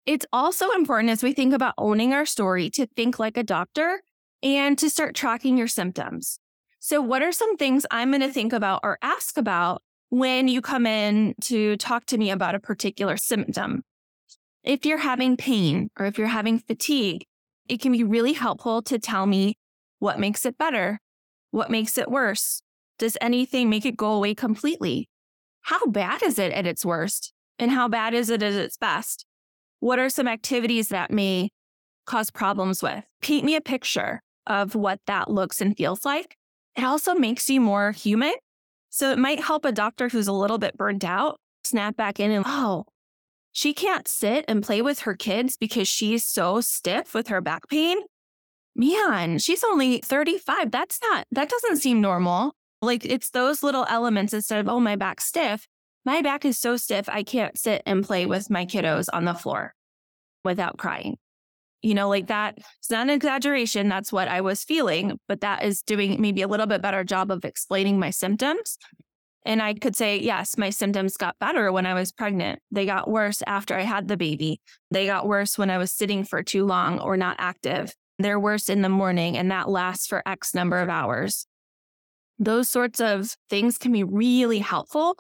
It's 0.07 0.25
also 0.33 0.71
important 0.71 1.11
as 1.11 1.23
we 1.23 1.33
think 1.33 1.53
about 1.53 1.75
owning 1.77 2.15
our 2.15 2.25
story 2.25 2.71
to 2.71 2.87
think 2.87 3.19
like 3.19 3.37
a 3.37 3.43
doctor 3.43 4.01
and 4.43 4.79
to 4.79 4.89
start 4.89 5.17
tracking 5.17 5.59
your 5.59 5.67
symptoms. 5.67 6.39
So, 6.79 7.01
what 7.01 7.23
are 7.23 7.33
some 7.33 7.57
things 7.57 7.85
I'm 7.91 8.11
going 8.11 8.21
to 8.21 8.33
think 8.33 8.53
about 8.53 8.81
or 8.85 8.99
ask 9.03 9.37
about 9.37 9.83
when 10.11 10.47
you 10.47 10.61
come 10.61 10.87
in 10.87 11.35
to 11.43 11.77
talk 11.79 12.07
to 12.07 12.19
me 12.19 12.31
about 12.31 12.55
a 12.55 12.61
particular 12.61 13.17
symptom? 13.17 13.83
If 14.63 14.87
you're 14.87 14.99
having 14.99 15.37
pain 15.37 15.91
or 15.99 16.07
if 16.07 16.19
you're 16.19 16.29
having 16.29 16.61
fatigue, 16.61 17.25
it 17.69 17.81
can 17.81 17.91
be 17.91 18.05
really 18.05 18.35
helpful 18.35 18.83
to 18.83 19.01
tell 19.01 19.27
me 19.27 19.57
what 19.99 20.21
makes 20.21 20.47
it 20.47 20.57
better, 20.57 21.01
what 21.51 21.71
makes 21.71 21.99
it 21.99 22.09
worse. 22.09 22.63
Does 22.99 23.19
anything 23.21 23.69
make 23.69 23.85
it 23.85 23.97
go 23.97 24.13
away 24.13 24.37
completely? 24.37 25.09
How 25.67 25.85
bad 25.87 26.23
is 26.23 26.39
it 26.39 26.53
at 26.53 26.65
its 26.65 26.85
worst? 26.85 27.33
And 27.59 27.73
how 27.73 27.89
bad 27.89 28.15
is 28.15 28.31
it 28.31 28.41
at 28.41 28.53
its 28.53 28.77
best? 28.77 29.27
What 29.81 29.99
are 29.99 30.09
some 30.09 30.29
activities 30.29 30.91
that 30.91 31.11
may 31.11 31.51
cause 32.07 32.31
problems 32.31 32.85
with? 32.85 33.03
Paint 33.21 33.45
me 33.45 33.57
a 33.57 33.61
picture 33.61 34.23
of 34.47 34.77
what 34.77 35.01
that 35.09 35.29
looks 35.29 35.61
and 35.61 35.77
feels 35.77 36.05
like. 36.05 36.37
It 36.77 36.85
also 36.85 37.17
makes 37.17 37.51
you 37.51 37.61
more 37.61 37.91
human. 37.91 38.35
So 38.91 39.11
it 39.11 39.19
might 39.19 39.43
help 39.43 39.65
a 39.65 39.73
doctor 39.73 40.09
who's 40.09 40.29
a 40.29 40.33
little 40.33 40.59
bit 40.59 40.77
burnt 40.77 41.03
out 41.03 41.41
snap 41.65 41.97
back 41.97 42.21
in 42.21 42.31
and, 42.31 42.45
oh, 42.47 42.85
she 43.51 43.75
can't 43.75 44.07
sit 44.07 44.45
and 44.47 44.63
play 44.63 44.81
with 44.83 45.01
her 45.01 45.17
kids 45.17 45.57
because 45.57 45.89
she's 45.89 46.25
so 46.25 46.61
stiff 46.61 47.13
with 47.13 47.27
her 47.27 47.41
back 47.41 47.69
pain. 47.69 47.99
Man, 48.77 49.41
she's 49.41 49.65
only 49.65 49.99
35. 49.99 50.71
That's 50.71 51.01
not, 51.03 51.27
that 51.33 51.49
doesn't 51.49 51.79
seem 51.79 52.01
normal. 52.01 52.53
Like 52.83 53.05
it's 53.05 53.31
those 53.31 53.63
little 53.63 53.87
elements 53.89 54.33
instead 54.33 54.61
of, 54.61 54.69
oh, 54.69 54.81
my 54.81 54.97
back's 54.97 55.25
stiff 55.25 55.67
my 56.07 56.23
back 56.23 56.45
is 56.45 56.57
so 56.57 56.77
stiff, 56.77 57.09
I 57.09 57.25
can't 57.25 57.59
sit 57.59 57.83
and 57.85 58.05
play 58.05 58.27
with 58.27 58.49
my 58.49 58.65
kiddos 58.65 59.09
on 59.13 59.25
the 59.25 59.35
floor 59.35 59.75
without 60.45 60.79
crying. 60.79 61.17
You 61.83 61.95
know, 61.95 62.09
like 62.09 62.29
that, 62.29 62.59
it's 62.79 62.91
not 62.91 63.03
an 63.03 63.11
exaggeration. 63.11 63.89
That's 63.89 64.13
what 64.13 64.29
I 64.29 64.41
was 64.41 64.63
feeling, 64.63 65.19
but 65.27 65.41
that 65.41 65.65
is 65.65 65.83
doing 65.83 66.21
maybe 66.21 66.43
a 66.43 66.49
little 66.49 66.69
bit 66.69 66.81
better 66.81 67.03
job 67.03 67.33
of 67.33 67.45
explaining 67.45 67.99
my 67.99 68.11
symptoms. 68.11 68.79
And 69.45 69.61
I 69.61 69.75
could 69.75 69.97
say, 69.97 70.17
yes, 70.19 70.57
my 70.57 70.71
symptoms 70.71 71.17
got 71.17 71.39
better 71.41 71.73
when 71.73 71.87
I 71.87 71.95
was 71.95 72.13
pregnant. 72.13 72.61
They 72.71 72.87
got 72.87 73.11
worse 73.11 73.43
after 73.45 73.75
I 73.75 73.83
had 73.83 74.07
the 74.07 74.17
baby. 74.17 74.61
They 74.93 75.07
got 75.07 75.27
worse 75.27 75.59
when 75.59 75.71
I 75.71 75.79
was 75.79 75.91
sitting 75.91 76.23
for 76.23 76.41
too 76.41 76.65
long 76.65 77.01
or 77.01 77.17
not 77.17 77.37
active. 77.41 77.93
They're 78.21 78.41
worse 78.41 78.69
in 78.69 78.83
the 78.83 78.89
morning, 78.89 79.37
and 79.37 79.51
that 79.51 79.69
lasts 79.69 80.07
for 80.07 80.23
X 80.25 80.55
number 80.55 80.79
of 80.79 80.89
hours. 80.89 81.49
Those 82.39 82.69
sorts 82.69 83.01
of 83.01 83.37
things 83.49 83.79
can 83.79 83.93
be 83.93 84.05
really 84.05 84.59
helpful 84.59 85.17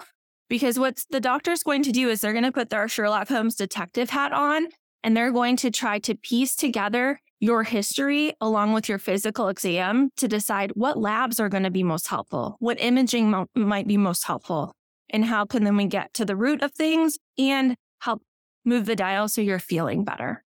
because 0.48 0.78
what 0.78 1.02
the 1.10 1.20
doctor's 1.20 1.62
going 1.62 1.82
to 1.84 1.92
do 1.92 2.08
is 2.08 2.20
they're 2.20 2.32
going 2.32 2.44
to 2.44 2.52
put 2.52 2.70
their 2.70 2.88
Sherlock 2.88 3.28
Holmes 3.28 3.56
detective 3.56 4.10
hat 4.10 4.32
on 4.32 4.68
and 5.02 5.16
they're 5.16 5.32
going 5.32 5.56
to 5.56 5.70
try 5.70 5.98
to 6.00 6.14
piece 6.14 6.54
together 6.56 7.20
your 7.38 7.62
history 7.62 8.32
along 8.40 8.72
with 8.72 8.88
your 8.88 8.98
physical 8.98 9.48
exam 9.48 10.10
to 10.16 10.28
decide 10.28 10.72
what 10.74 10.98
labs 10.98 11.38
are 11.38 11.48
going 11.48 11.62
to 11.62 11.70
be 11.70 11.82
most 11.82 12.08
helpful, 12.08 12.56
what 12.60 12.80
imaging 12.80 13.30
mo- 13.30 13.46
might 13.54 13.86
be 13.86 13.96
most 13.96 14.24
helpful, 14.24 14.72
and 15.10 15.24
how 15.24 15.44
can 15.44 15.64
then 15.64 15.76
we 15.76 15.86
get 15.86 16.12
to 16.14 16.24
the 16.24 16.36
root 16.36 16.62
of 16.62 16.72
things 16.72 17.18
and 17.38 17.76
help 18.00 18.22
move 18.64 18.86
the 18.86 18.96
dial 18.96 19.28
so 19.28 19.40
you're 19.40 19.58
feeling 19.58 20.02
better. 20.02 20.42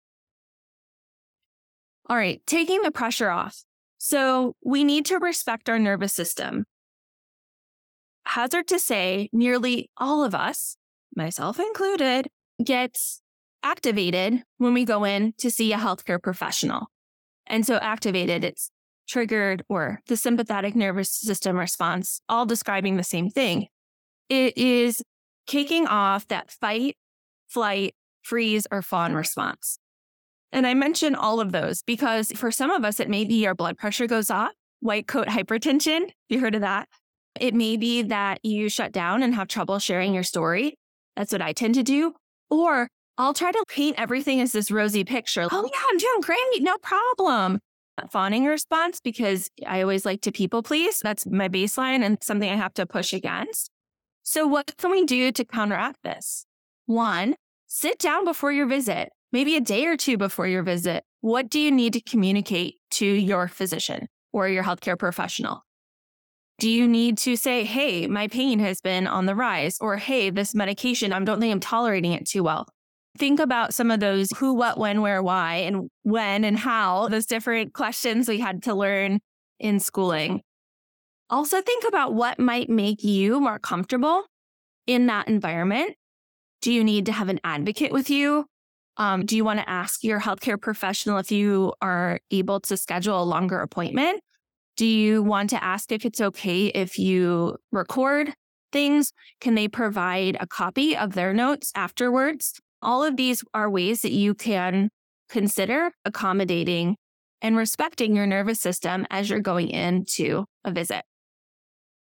All 2.09 2.15
right, 2.15 2.41
taking 2.47 2.81
the 2.83 2.91
pressure 2.91 3.29
off. 3.29 3.63
So 3.97 4.55
we 4.63 4.83
need 4.83 5.05
to 5.07 5.17
respect 5.17 5.69
our 5.69 5.79
nervous 5.79 6.13
system 6.13 6.65
hazard 8.27 8.67
to 8.67 8.79
say 8.79 9.29
nearly 9.31 9.89
all 9.97 10.23
of 10.23 10.35
us, 10.35 10.77
myself 11.15 11.59
included, 11.59 12.27
gets 12.63 13.21
activated 13.63 14.43
when 14.57 14.73
we 14.73 14.85
go 14.85 15.03
in 15.03 15.33
to 15.37 15.49
see 15.49 15.73
a 15.73 15.77
healthcare 15.77 16.21
professional. 16.21 16.87
And 17.47 17.65
so 17.65 17.77
activated, 17.77 18.43
it's 18.43 18.69
triggered 19.07 19.63
or 19.69 20.01
the 20.07 20.17
sympathetic 20.17 20.75
nervous 20.75 21.09
system 21.09 21.57
response, 21.57 22.19
all 22.27 22.45
describing 22.45 22.97
the 22.97 23.03
same 23.03 23.29
thing. 23.29 23.67
It 24.29 24.57
is 24.57 25.01
kicking 25.47 25.87
off 25.87 26.27
that 26.27 26.51
fight, 26.51 26.97
flight, 27.47 27.95
freeze, 28.21 28.67
or 28.69 28.81
fawn 28.81 29.13
response. 29.13 29.79
And 30.51 30.65
I 30.65 30.73
mention 30.73 31.15
all 31.15 31.39
of 31.39 31.51
those 31.51 31.81
because 31.83 32.31
for 32.31 32.51
some 32.51 32.71
of 32.71 32.85
us, 32.85 32.99
it 32.99 33.09
may 33.09 33.25
be 33.25 33.45
our 33.45 33.55
blood 33.55 33.77
pressure 33.77 34.07
goes 34.07 34.29
up, 34.29 34.51
white 34.79 35.07
coat 35.07 35.27
hypertension. 35.27 36.09
You 36.29 36.39
heard 36.39 36.55
of 36.55 36.61
that? 36.61 36.87
It 37.39 37.53
may 37.53 37.77
be 37.77 38.01
that 38.03 38.39
you 38.43 38.69
shut 38.69 38.91
down 38.91 39.23
and 39.23 39.35
have 39.35 39.47
trouble 39.47 39.79
sharing 39.79 40.13
your 40.13 40.23
story. 40.23 40.77
That's 41.15 41.31
what 41.31 41.41
I 41.41 41.53
tend 41.53 41.75
to 41.75 41.83
do. 41.83 42.13
Or 42.49 42.87
I'll 43.17 43.33
try 43.33 43.51
to 43.51 43.65
paint 43.67 43.99
everything 43.99 44.41
as 44.41 44.51
this 44.51 44.71
rosy 44.71 45.03
picture. 45.03 45.47
Oh, 45.51 45.69
yeah, 45.71 45.81
I'm 45.89 45.97
doing 45.97 46.21
great. 46.21 46.61
No 46.61 46.77
problem. 46.77 47.59
Fawning 48.11 48.45
response 48.45 48.99
because 48.99 49.49
I 49.65 49.81
always 49.81 50.05
like 50.05 50.21
to 50.21 50.31
people 50.31 50.61
please. 50.61 50.99
That's 50.99 51.25
my 51.25 51.49
baseline 51.49 52.03
and 52.03 52.19
something 52.21 52.49
I 52.49 52.55
have 52.55 52.75
to 52.75 52.85
push 52.85 53.11
against. 53.11 53.71
So, 54.21 54.45
what 54.45 54.77
can 54.77 54.91
we 54.91 55.03
do 55.03 55.31
to 55.31 55.45
counteract 55.45 56.03
this? 56.03 56.45
One, 56.85 57.35
sit 57.65 57.97
down 57.97 58.23
before 58.23 58.51
your 58.51 58.67
visit, 58.67 59.09
maybe 59.31 59.55
a 59.55 59.61
day 59.61 59.85
or 59.85 59.97
two 59.97 60.17
before 60.17 60.47
your 60.47 60.63
visit. 60.63 61.03
What 61.21 61.49
do 61.49 61.59
you 61.59 61.71
need 61.71 61.93
to 61.93 62.01
communicate 62.01 62.75
to 62.91 63.05
your 63.05 63.47
physician 63.47 64.07
or 64.31 64.47
your 64.47 64.63
healthcare 64.63 64.97
professional? 64.97 65.63
Do 66.59 66.69
you 66.69 66.87
need 66.87 67.17
to 67.19 67.35
say, 67.35 67.63
hey, 67.63 68.07
my 68.07 68.27
pain 68.27 68.59
has 68.59 68.81
been 68.81 69.05
on 69.05 69.27
the 69.27 69.35
rise, 69.35 69.77
or 69.79 69.97
hey, 69.97 70.31
this 70.31 70.55
medication, 70.55 71.13
I 71.13 71.19
don't 71.19 71.39
think 71.39 71.51
I'm 71.51 71.59
tolerating 71.59 72.13
it 72.13 72.27
too 72.27 72.43
well? 72.43 72.67
think 73.17 73.39
about 73.39 73.73
some 73.73 73.91
of 73.91 73.99
those 73.99 74.31
who, 74.37 74.53
what, 74.53 74.77
when, 74.77 75.01
where, 75.01 75.21
why, 75.21 75.55
and 75.55 75.89
when 76.03 76.43
and 76.43 76.57
how, 76.57 77.09
those 77.09 77.25
different 77.25 77.73
questions 77.73 78.29
we 78.29 78.39
had 78.39 78.63
to 78.63 78.73
learn 78.73 79.19
in 79.59 79.79
schooling. 79.79 80.41
Also, 81.29 81.61
think 81.61 81.83
about 81.87 82.13
what 82.13 82.39
might 82.39 82.69
make 82.69 83.03
you 83.03 83.41
more 83.41 83.59
comfortable 83.59 84.23
in 84.85 85.07
that 85.07 85.27
environment. 85.27 85.95
Do 86.61 86.71
you 86.71 86.83
need 86.83 87.07
to 87.07 87.11
have 87.11 87.29
an 87.29 87.39
advocate 87.43 87.91
with 87.91 88.09
you? 88.09 88.45
Um, 88.97 89.25
do 89.25 89.35
you 89.35 89.45
want 89.45 89.59
to 89.59 89.69
ask 89.69 90.03
your 90.03 90.19
healthcare 90.19 90.59
professional 90.59 91.19
if 91.19 91.31
you 91.31 91.73
are 91.81 92.19
able 92.31 92.59
to 92.61 92.75
schedule 92.75 93.21
a 93.21 93.23
longer 93.23 93.59
appointment? 93.59 94.21
Do 94.75 94.85
you 94.85 95.23
want 95.23 95.49
to 95.51 95.63
ask 95.63 95.91
if 95.91 96.05
it's 96.05 96.21
okay 96.21 96.67
if 96.67 96.97
you 96.97 97.57
record 97.71 98.33
things? 98.71 99.11
Can 99.39 99.55
they 99.55 99.67
provide 99.67 100.37
a 100.39 100.47
copy 100.47 100.95
of 100.95 101.13
their 101.13 101.33
notes 101.33 101.71
afterwards? 101.75 102.59
All 102.81 103.03
of 103.03 103.17
these 103.17 103.43
are 103.53 103.69
ways 103.69 104.01
that 104.01 104.11
you 104.11 104.33
can 104.33 104.89
consider 105.29 105.91
accommodating 106.05 106.95
and 107.41 107.55
respecting 107.55 108.15
your 108.15 108.27
nervous 108.27 108.59
system 108.59 109.05
as 109.09 109.29
you're 109.29 109.39
going 109.39 109.69
into 109.69 110.45
a 110.63 110.71
visit. 110.71 111.03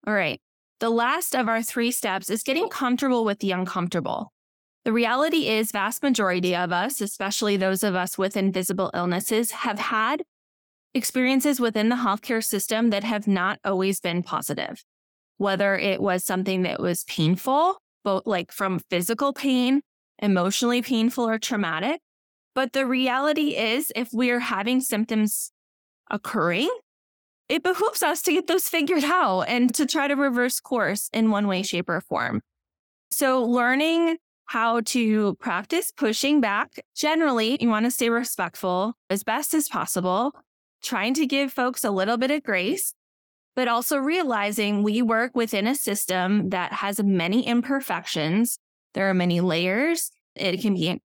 All 0.06 0.14
right. 0.14 0.40
The 0.80 0.90
last 0.90 1.34
of 1.34 1.48
our 1.48 1.62
three 1.62 1.90
steps 1.90 2.30
is 2.30 2.42
getting 2.42 2.68
comfortable 2.68 3.24
with 3.24 3.40
the 3.40 3.50
uncomfortable. 3.50 4.32
The 4.88 4.94
reality 4.94 5.48
is 5.48 5.70
vast 5.70 6.02
majority 6.02 6.56
of 6.56 6.72
us, 6.72 7.02
especially 7.02 7.58
those 7.58 7.82
of 7.82 7.94
us 7.94 8.16
with 8.16 8.38
invisible 8.38 8.90
illnesses, 8.94 9.50
have 9.50 9.78
had 9.78 10.22
experiences 10.94 11.60
within 11.60 11.90
the 11.90 11.96
healthcare 11.96 12.42
system 12.42 12.88
that 12.88 13.04
have 13.04 13.28
not 13.28 13.58
always 13.66 14.00
been 14.00 14.22
positive. 14.22 14.82
Whether 15.36 15.76
it 15.76 16.00
was 16.00 16.24
something 16.24 16.62
that 16.62 16.80
was 16.80 17.04
painful, 17.04 17.76
both 18.02 18.22
like 18.24 18.50
from 18.50 18.80
physical 18.88 19.34
pain 19.34 19.82
emotionally 20.20 20.80
painful 20.80 21.28
or 21.28 21.38
traumatic. 21.38 22.00
But 22.54 22.72
the 22.72 22.86
reality 22.86 23.58
is, 23.58 23.92
if 23.94 24.08
we're 24.10 24.40
having 24.40 24.80
symptoms 24.80 25.52
occurring, 26.10 26.70
it 27.50 27.62
behooves 27.62 28.02
us 28.02 28.22
to 28.22 28.32
get 28.32 28.46
those 28.46 28.70
figured 28.70 29.04
out 29.04 29.42
and 29.48 29.74
to 29.74 29.84
try 29.84 30.08
to 30.08 30.14
reverse 30.14 30.60
course 30.60 31.10
in 31.12 31.30
one 31.30 31.46
way, 31.46 31.62
shape, 31.62 31.90
or 31.90 32.00
form. 32.00 32.40
So, 33.10 33.44
learning 33.44 34.16
how 34.48 34.80
to 34.80 35.34
practice 35.36 35.90
pushing 35.90 36.40
back. 36.40 36.80
Generally, 36.94 37.58
you 37.60 37.68
want 37.68 37.86
to 37.86 37.90
stay 37.90 38.10
respectful 38.10 38.94
as 39.08 39.22
best 39.24 39.54
as 39.54 39.68
possible, 39.68 40.32
trying 40.82 41.14
to 41.14 41.26
give 41.26 41.52
folks 41.52 41.84
a 41.84 41.90
little 41.90 42.16
bit 42.18 42.30
of 42.30 42.42
grace, 42.42 42.92
but 43.56 43.68
also 43.68 43.96
realizing 43.96 44.82
we 44.82 45.00
work 45.00 45.34
within 45.34 45.66
a 45.66 45.74
system 45.74 46.50
that 46.50 46.72
has 46.72 47.02
many 47.02 47.46
imperfections 47.46 48.58
there 48.94 49.08
are 49.08 49.14
many 49.14 49.40
layers. 49.40 50.10
It 50.34 50.60
can 50.60 50.74
be 50.74 51.00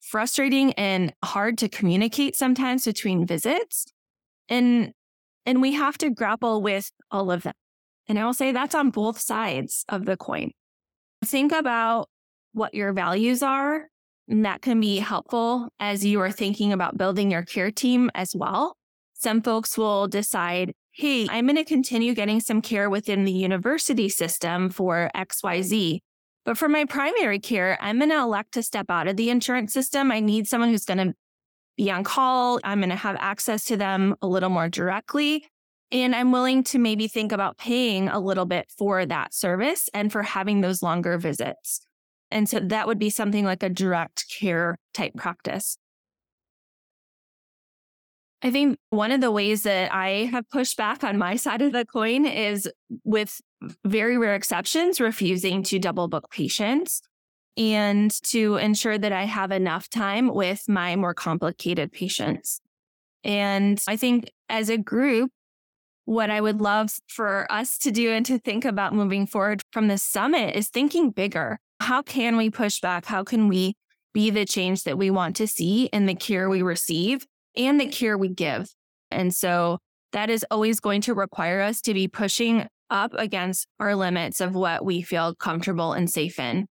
frustrating 0.00 0.72
and 0.74 1.12
hard 1.24 1.58
to 1.58 1.68
communicate 1.68 2.36
sometimes 2.36 2.84
between 2.84 3.26
visits. 3.26 3.86
And 4.48 4.92
and 5.46 5.60
we 5.60 5.72
have 5.72 5.98
to 5.98 6.10
grapple 6.10 6.62
with 6.62 6.90
all 7.10 7.30
of 7.30 7.42
them. 7.42 7.54
And 8.08 8.18
I 8.18 8.24
will 8.24 8.34
say 8.34 8.52
that's 8.52 8.74
on 8.74 8.90
both 8.90 9.18
sides 9.18 9.84
of 9.88 10.06
the 10.06 10.16
coin. 10.16 10.52
Think 11.24 11.52
about 11.52 12.08
what 12.54 12.74
your 12.74 12.92
values 12.92 13.42
are, 13.42 13.88
and 14.28 14.44
that 14.44 14.62
can 14.62 14.80
be 14.80 14.98
helpful 14.98 15.68
as 15.78 16.04
you 16.04 16.20
are 16.20 16.32
thinking 16.32 16.72
about 16.72 16.96
building 16.96 17.30
your 17.30 17.42
care 17.42 17.70
team 17.70 18.10
as 18.14 18.34
well. 18.34 18.76
Some 19.12 19.42
folks 19.42 19.76
will 19.76 20.08
decide, 20.08 20.72
hey, 20.92 21.26
I'm 21.28 21.46
going 21.46 21.56
to 21.56 21.64
continue 21.64 22.14
getting 22.14 22.40
some 22.40 22.62
care 22.62 22.88
within 22.88 23.24
the 23.24 23.32
university 23.32 24.08
system 24.08 24.70
for 24.70 25.10
XYZ. 25.14 26.00
But 26.44 26.58
for 26.58 26.68
my 26.68 26.84
primary 26.84 27.38
care, 27.38 27.78
I'm 27.80 27.98
going 27.98 28.10
to 28.10 28.18
elect 28.18 28.52
to 28.52 28.62
step 28.62 28.86
out 28.90 29.08
of 29.08 29.16
the 29.16 29.30
insurance 29.30 29.72
system. 29.72 30.12
I 30.12 30.20
need 30.20 30.46
someone 30.46 30.70
who's 30.70 30.84
going 30.84 30.98
to 30.98 31.14
be 31.76 31.90
on 31.90 32.04
call. 32.04 32.60
I'm 32.64 32.80
going 32.80 32.90
to 32.90 32.96
have 32.96 33.16
access 33.18 33.64
to 33.66 33.76
them 33.76 34.14
a 34.22 34.26
little 34.26 34.50
more 34.50 34.68
directly. 34.68 35.46
And 35.90 36.14
I'm 36.14 36.32
willing 36.32 36.64
to 36.64 36.78
maybe 36.78 37.08
think 37.08 37.32
about 37.32 37.58
paying 37.58 38.08
a 38.08 38.18
little 38.18 38.46
bit 38.46 38.66
for 38.76 39.06
that 39.06 39.32
service 39.32 39.88
and 39.94 40.10
for 40.10 40.22
having 40.22 40.60
those 40.60 40.82
longer 40.82 41.18
visits. 41.18 41.80
And 42.30 42.48
so 42.48 42.60
that 42.60 42.86
would 42.86 42.98
be 42.98 43.10
something 43.10 43.44
like 43.44 43.62
a 43.62 43.68
direct 43.68 44.24
care 44.28 44.76
type 44.92 45.14
practice. 45.14 45.76
I 48.42 48.50
think 48.50 48.78
one 48.90 49.10
of 49.10 49.22
the 49.22 49.30
ways 49.30 49.62
that 49.62 49.94
I 49.94 50.28
have 50.30 50.48
pushed 50.50 50.76
back 50.76 51.02
on 51.02 51.16
my 51.16 51.36
side 51.36 51.62
of 51.62 51.72
the 51.72 51.86
coin 51.86 52.26
is 52.26 52.70
with 53.02 53.40
very 53.86 54.18
rare 54.18 54.34
exceptions, 54.34 55.00
refusing 55.00 55.62
to 55.64 55.78
double 55.78 56.08
book 56.08 56.30
patients 56.30 57.00
and 57.56 58.10
to 58.24 58.56
ensure 58.56 58.98
that 58.98 59.12
I 59.12 59.24
have 59.24 59.50
enough 59.50 59.88
time 59.88 60.28
with 60.34 60.68
my 60.68 60.96
more 60.96 61.14
complicated 61.14 61.92
patients. 61.92 62.60
And 63.22 63.82
I 63.88 63.96
think 63.96 64.30
as 64.48 64.68
a 64.68 64.76
group, 64.76 65.30
what 66.04 66.28
I 66.28 66.40
would 66.40 66.60
love 66.60 66.90
for 67.08 67.50
us 67.50 67.78
to 67.78 67.90
do 67.90 68.10
and 68.10 68.26
to 68.26 68.38
think 68.38 68.66
about 68.66 68.92
moving 68.94 69.26
forward 69.26 69.62
from 69.72 69.88
this 69.88 70.02
summit 70.02 70.54
is 70.54 70.68
thinking 70.68 71.10
bigger. 71.10 71.58
How 71.84 72.00
can 72.02 72.36
we 72.36 72.48
push 72.48 72.80
back? 72.80 73.04
How 73.04 73.24
can 73.24 73.48
we 73.48 73.74
be 74.14 74.30
the 74.30 74.46
change 74.46 74.84
that 74.84 74.96
we 74.96 75.10
want 75.10 75.36
to 75.36 75.46
see 75.46 75.86
in 75.86 76.06
the 76.06 76.14
care 76.14 76.48
we 76.48 76.62
receive 76.62 77.26
and 77.54 77.78
the 77.78 77.86
care 77.86 78.16
we 78.16 78.28
give. 78.28 78.68
And 79.10 79.34
so 79.34 79.78
that 80.12 80.30
is 80.30 80.46
always 80.50 80.80
going 80.80 81.02
to 81.02 81.14
require 81.14 81.60
us 81.60 81.82
to 81.82 81.92
be 81.92 82.08
pushing 82.08 82.66
up 82.88 83.12
against 83.14 83.66
our 83.80 83.94
limits 83.94 84.40
of 84.40 84.54
what 84.54 84.84
we 84.84 85.02
feel 85.02 85.34
comfortable 85.34 85.92
and 85.92 86.08
safe 86.08 86.38
in. 86.38 86.66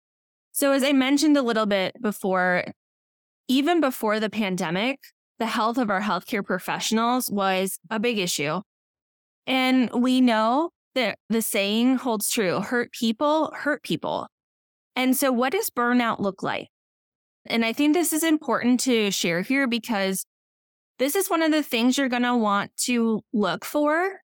So, 0.51 0.73
as 0.73 0.83
I 0.83 0.91
mentioned 0.91 1.37
a 1.37 1.41
little 1.41 1.65
bit 1.65 1.99
before, 2.01 2.65
even 3.47 3.79
before 3.79 4.19
the 4.19 4.29
pandemic, 4.29 4.99
the 5.37 5.45
health 5.45 5.77
of 5.77 5.89
our 5.89 6.01
healthcare 6.01 6.45
professionals 6.45 7.31
was 7.31 7.79
a 7.89 7.99
big 7.99 8.17
issue. 8.17 8.61
And 9.47 9.89
we 9.91 10.19
know 10.19 10.71
that 10.95 11.17
the 11.29 11.41
saying 11.41 11.97
holds 11.97 12.29
true 12.29 12.59
hurt 12.59 12.91
people 12.91 13.51
hurt 13.55 13.83
people. 13.83 14.27
And 14.95 15.15
so, 15.15 15.31
what 15.31 15.53
does 15.53 15.69
burnout 15.69 16.19
look 16.19 16.43
like? 16.43 16.69
And 17.45 17.65
I 17.65 17.73
think 17.73 17.93
this 17.93 18.13
is 18.13 18.23
important 18.23 18.79
to 18.81 19.11
share 19.11 19.41
here 19.41 19.67
because 19.67 20.25
this 20.99 21.15
is 21.15 21.29
one 21.29 21.41
of 21.41 21.51
the 21.51 21.63
things 21.63 21.97
you're 21.97 22.09
going 22.09 22.23
to 22.23 22.35
want 22.35 22.75
to 22.85 23.21
look 23.31 23.63
for 23.63 24.19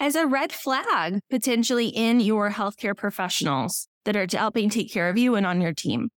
as 0.00 0.14
a 0.14 0.26
red 0.26 0.52
flag 0.52 1.20
potentially 1.30 1.88
in 1.88 2.20
your 2.20 2.50
healthcare 2.50 2.96
professionals 2.96 3.88
that 4.04 4.16
are 4.16 4.26
helping 4.30 4.68
take 4.68 4.92
care 4.92 5.08
of 5.08 5.16
you 5.16 5.34
and 5.36 5.46
on 5.46 5.60
your 5.60 5.72
team. 5.72 6.10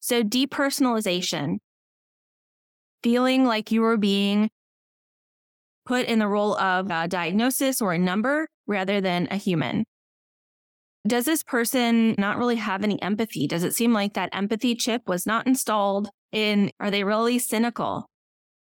So, 0.00 0.22
depersonalization, 0.22 1.58
feeling 3.02 3.44
like 3.44 3.72
you 3.72 3.84
are 3.84 3.96
being 3.96 4.50
put 5.86 6.06
in 6.06 6.18
the 6.18 6.28
role 6.28 6.56
of 6.56 6.90
a 6.90 7.08
diagnosis 7.08 7.80
or 7.80 7.92
a 7.92 7.98
number 7.98 8.48
rather 8.66 9.00
than 9.00 9.26
a 9.30 9.36
human. 9.36 9.84
Does 11.06 11.24
this 11.24 11.42
person 11.42 12.14
not 12.18 12.36
really 12.36 12.56
have 12.56 12.84
any 12.84 13.00
empathy? 13.00 13.46
Does 13.46 13.64
it 13.64 13.74
seem 13.74 13.92
like 13.92 14.14
that 14.14 14.28
empathy 14.32 14.74
chip 14.74 15.02
was 15.08 15.26
not 15.26 15.46
installed 15.46 16.10
in? 16.30 16.70
Are 16.78 16.90
they 16.90 17.04
really 17.04 17.38
cynical? 17.38 18.06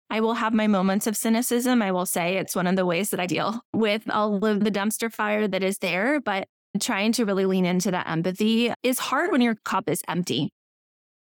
I 0.10 0.20
will 0.20 0.36
have 0.36 0.54
my 0.54 0.68
moments 0.68 1.08
of 1.08 1.18
cynicism. 1.18 1.82
I 1.82 1.92
will 1.92 2.06
say 2.06 2.38
it's 2.38 2.56
one 2.56 2.68
of 2.68 2.76
the 2.76 2.86
ways 2.86 3.10
that 3.10 3.20
I 3.20 3.26
deal 3.26 3.62
with 3.74 4.10
all 4.10 4.44
of 4.44 4.64
the 4.64 4.72
dumpster 4.72 5.12
fire 5.12 5.48
that 5.48 5.64
is 5.64 5.78
there. 5.78 6.20
But 6.20 6.48
trying 6.80 7.14
to 7.14 7.26
really 7.26 7.46
lean 7.46 7.66
into 7.66 7.92
that 7.92 8.10
empathy 8.10 8.72
is 8.84 9.00
hard 9.00 9.32
when 9.32 9.42
your 9.42 9.56
cup 9.64 9.90
is 9.90 10.02
empty, 10.08 10.52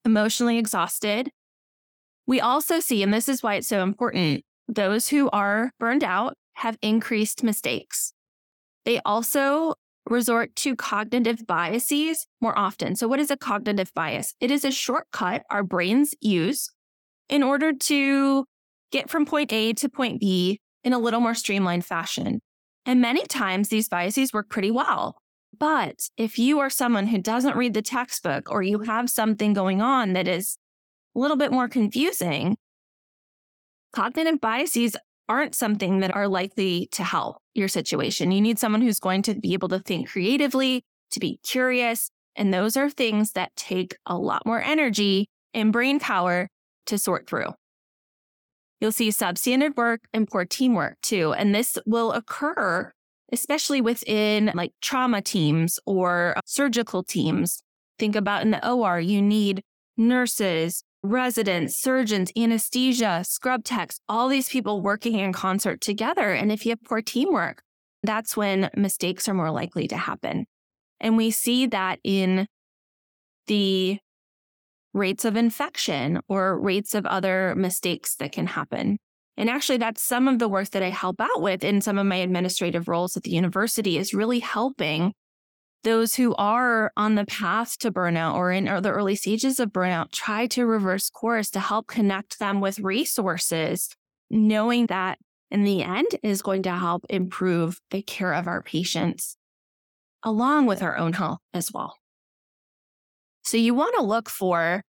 emotionally 0.04 0.58
exhausted. 0.58 1.30
We 2.26 2.40
also 2.40 2.80
see, 2.80 3.02
and 3.02 3.12
this 3.12 3.28
is 3.28 3.42
why 3.42 3.56
it's 3.56 3.68
so 3.68 3.82
important, 3.82 4.44
those 4.66 5.08
who 5.08 5.28
are 5.30 5.70
burned 5.78 6.02
out 6.02 6.34
have 6.54 6.78
increased 6.80 7.44
mistakes. 7.44 8.12
They 8.84 9.00
also 9.04 9.74
resort 10.08 10.54
to 10.56 10.76
cognitive 10.76 11.46
biases 11.46 12.26
more 12.40 12.56
often. 12.58 12.96
So, 12.96 13.08
what 13.08 13.20
is 13.20 13.30
a 13.30 13.36
cognitive 13.36 13.92
bias? 13.94 14.34
It 14.40 14.50
is 14.50 14.64
a 14.64 14.70
shortcut 14.70 15.44
our 15.50 15.62
brains 15.62 16.14
use 16.20 16.70
in 17.28 17.42
order 17.42 17.72
to 17.72 18.44
get 18.92 19.10
from 19.10 19.26
point 19.26 19.52
A 19.52 19.72
to 19.74 19.88
point 19.88 20.20
B 20.20 20.60
in 20.84 20.92
a 20.92 20.98
little 20.98 21.20
more 21.20 21.34
streamlined 21.34 21.84
fashion. 21.84 22.40
And 22.84 23.00
many 23.00 23.24
times 23.26 23.68
these 23.68 23.88
biases 23.88 24.32
work 24.32 24.48
pretty 24.48 24.70
well. 24.70 25.16
But 25.58 26.08
if 26.16 26.38
you 26.38 26.60
are 26.60 26.70
someone 26.70 27.08
who 27.08 27.18
doesn't 27.18 27.56
read 27.56 27.74
the 27.74 27.82
textbook 27.82 28.50
or 28.50 28.62
you 28.62 28.80
have 28.80 29.10
something 29.10 29.52
going 29.52 29.80
on 29.80 30.12
that 30.12 30.28
is 30.28 30.56
a 31.14 31.18
little 31.18 31.36
bit 31.36 31.50
more 31.50 31.68
confusing, 31.68 32.56
cognitive 33.92 34.40
biases 34.40 34.96
aren't 35.28 35.54
something 35.54 36.00
that 36.00 36.14
are 36.14 36.28
likely 36.28 36.88
to 36.92 37.04
help 37.04 37.38
your 37.54 37.68
situation. 37.68 38.30
You 38.30 38.40
need 38.40 38.58
someone 38.58 38.82
who's 38.82 39.00
going 39.00 39.22
to 39.22 39.34
be 39.34 39.52
able 39.52 39.68
to 39.68 39.78
think 39.78 40.08
creatively, 40.08 40.82
to 41.10 41.20
be 41.20 41.38
curious. 41.42 42.10
And 42.34 42.52
those 42.52 42.76
are 42.76 42.90
things 42.90 43.32
that 43.32 43.54
take 43.56 43.96
a 44.06 44.16
lot 44.16 44.44
more 44.44 44.60
energy 44.60 45.28
and 45.54 45.72
brain 45.72 45.98
power 45.98 46.48
to 46.86 46.98
sort 46.98 47.28
through. 47.28 47.54
You'll 48.80 48.92
see 48.92 49.08
substandard 49.08 49.76
work 49.76 50.00
and 50.12 50.28
poor 50.28 50.44
teamwork 50.44 51.00
too. 51.00 51.32
And 51.32 51.54
this 51.54 51.78
will 51.86 52.12
occur 52.12 52.92
especially 53.32 53.80
within 53.80 54.52
like 54.54 54.72
trauma 54.80 55.22
teams 55.22 55.78
or 55.86 56.36
surgical 56.44 57.02
teams. 57.02 57.62
Think 57.98 58.14
about 58.14 58.42
in 58.42 58.50
the 58.50 58.70
OR, 58.70 59.00
you 59.00 59.22
need 59.22 59.62
nurses, 59.96 60.82
residents, 61.10 61.76
surgeons, 61.76 62.32
anesthesia, 62.36 63.24
scrub 63.26 63.64
techs, 63.64 64.00
all 64.08 64.28
these 64.28 64.48
people 64.48 64.80
working 64.80 65.18
in 65.18 65.32
concert 65.32 65.80
together. 65.80 66.32
And 66.32 66.50
if 66.50 66.64
you 66.64 66.70
have 66.70 66.82
poor 66.82 67.02
teamwork, 67.02 67.62
that's 68.02 68.36
when 68.36 68.70
mistakes 68.76 69.28
are 69.28 69.34
more 69.34 69.50
likely 69.50 69.88
to 69.88 69.96
happen. 69.96 70.46
And 71.00 71.16
we 71.16 71.30
see 71.30 71.66
that 71.66 71.98
in 72.04 72.46
the 73.46 73.98
rates 74.94 75.24
of 75.24 75.36
infection 75.36 76.20
or 76.28 76.58
rates 76.58 76.94
of 76.94 77.06
other 77.06 77.54
mistakes 77.56 78.16
that 78.16 78.32
can 78.32 78.46
happen. 78.46 78.98
And 79.36 79.50
actually, 79.50 79.76
that's 79.76 80.02
some 80.02 80.28
of 80.28 80.38
the 80.38 80.48
work 80.48 80.70
that 80.70 80.82
I 80.82 80.88
help 80.88 81.20
out 81.20 81.42
with 81.42 81.62
in 81.62 81.82
some 81.82 81.98
of 81.98 82.06
my 82.06 82.16
administrative 82.16 82.88
roles 82.88 83.16
at 83.16 83.22
the 83.22 83.30
university 83.30 83.98
is 83.98 84.14
really 84.14 84.40
helping 84.40 85.12
those 85.86 86.16
who 86.16 86.34
are 86.34 86.90
on 86.96 87.14
the 87.14 87.24
path 87.24 87.78
to 87.78 87.92
burnout 87.92 88.34
or 88.34 88.50
in 88.50 88.64
the 88.64 88.90
early 88.90 89.14
stages 89.14 89.60
of 89.60 89.70
burnout 89.70 90.10
try 90.10 90.48
to 90.48 90.66
reverse 90.66 91.08
course 91.08 91.48
to 91.48 91.60
help 91.60 91.86
connect 91.86 92.40
them 92.40 92.60
with 92.60 92.80
resources, 92.80 93.94
knowing 94.28 94.86
that 94.86 95.16
in 95.48 95.62
the 95.62 95.84
end 95.84 96.08
is 96.24 96.42
going 96.42 96.64
to 96.64 96.72
help 96.72 97.06
improve 97.08 97.80
the 97.92 98.02
care 98.02 98.34
of 98.34 98.48
our 98.48 98.62
patients 98.62 99.36
along 100.24 100.66
with 100.66 100.82
our 100.82 100.96
own 100.96 101.12
health 101.12 101.38
as 101.54 101.72
well. 101.72 101.94
So 103.44 103.56
you 103.56 103.72
want 103.72 103.94
to 103.94 104.02
look 104.02 104.28
for, 104.28 104.82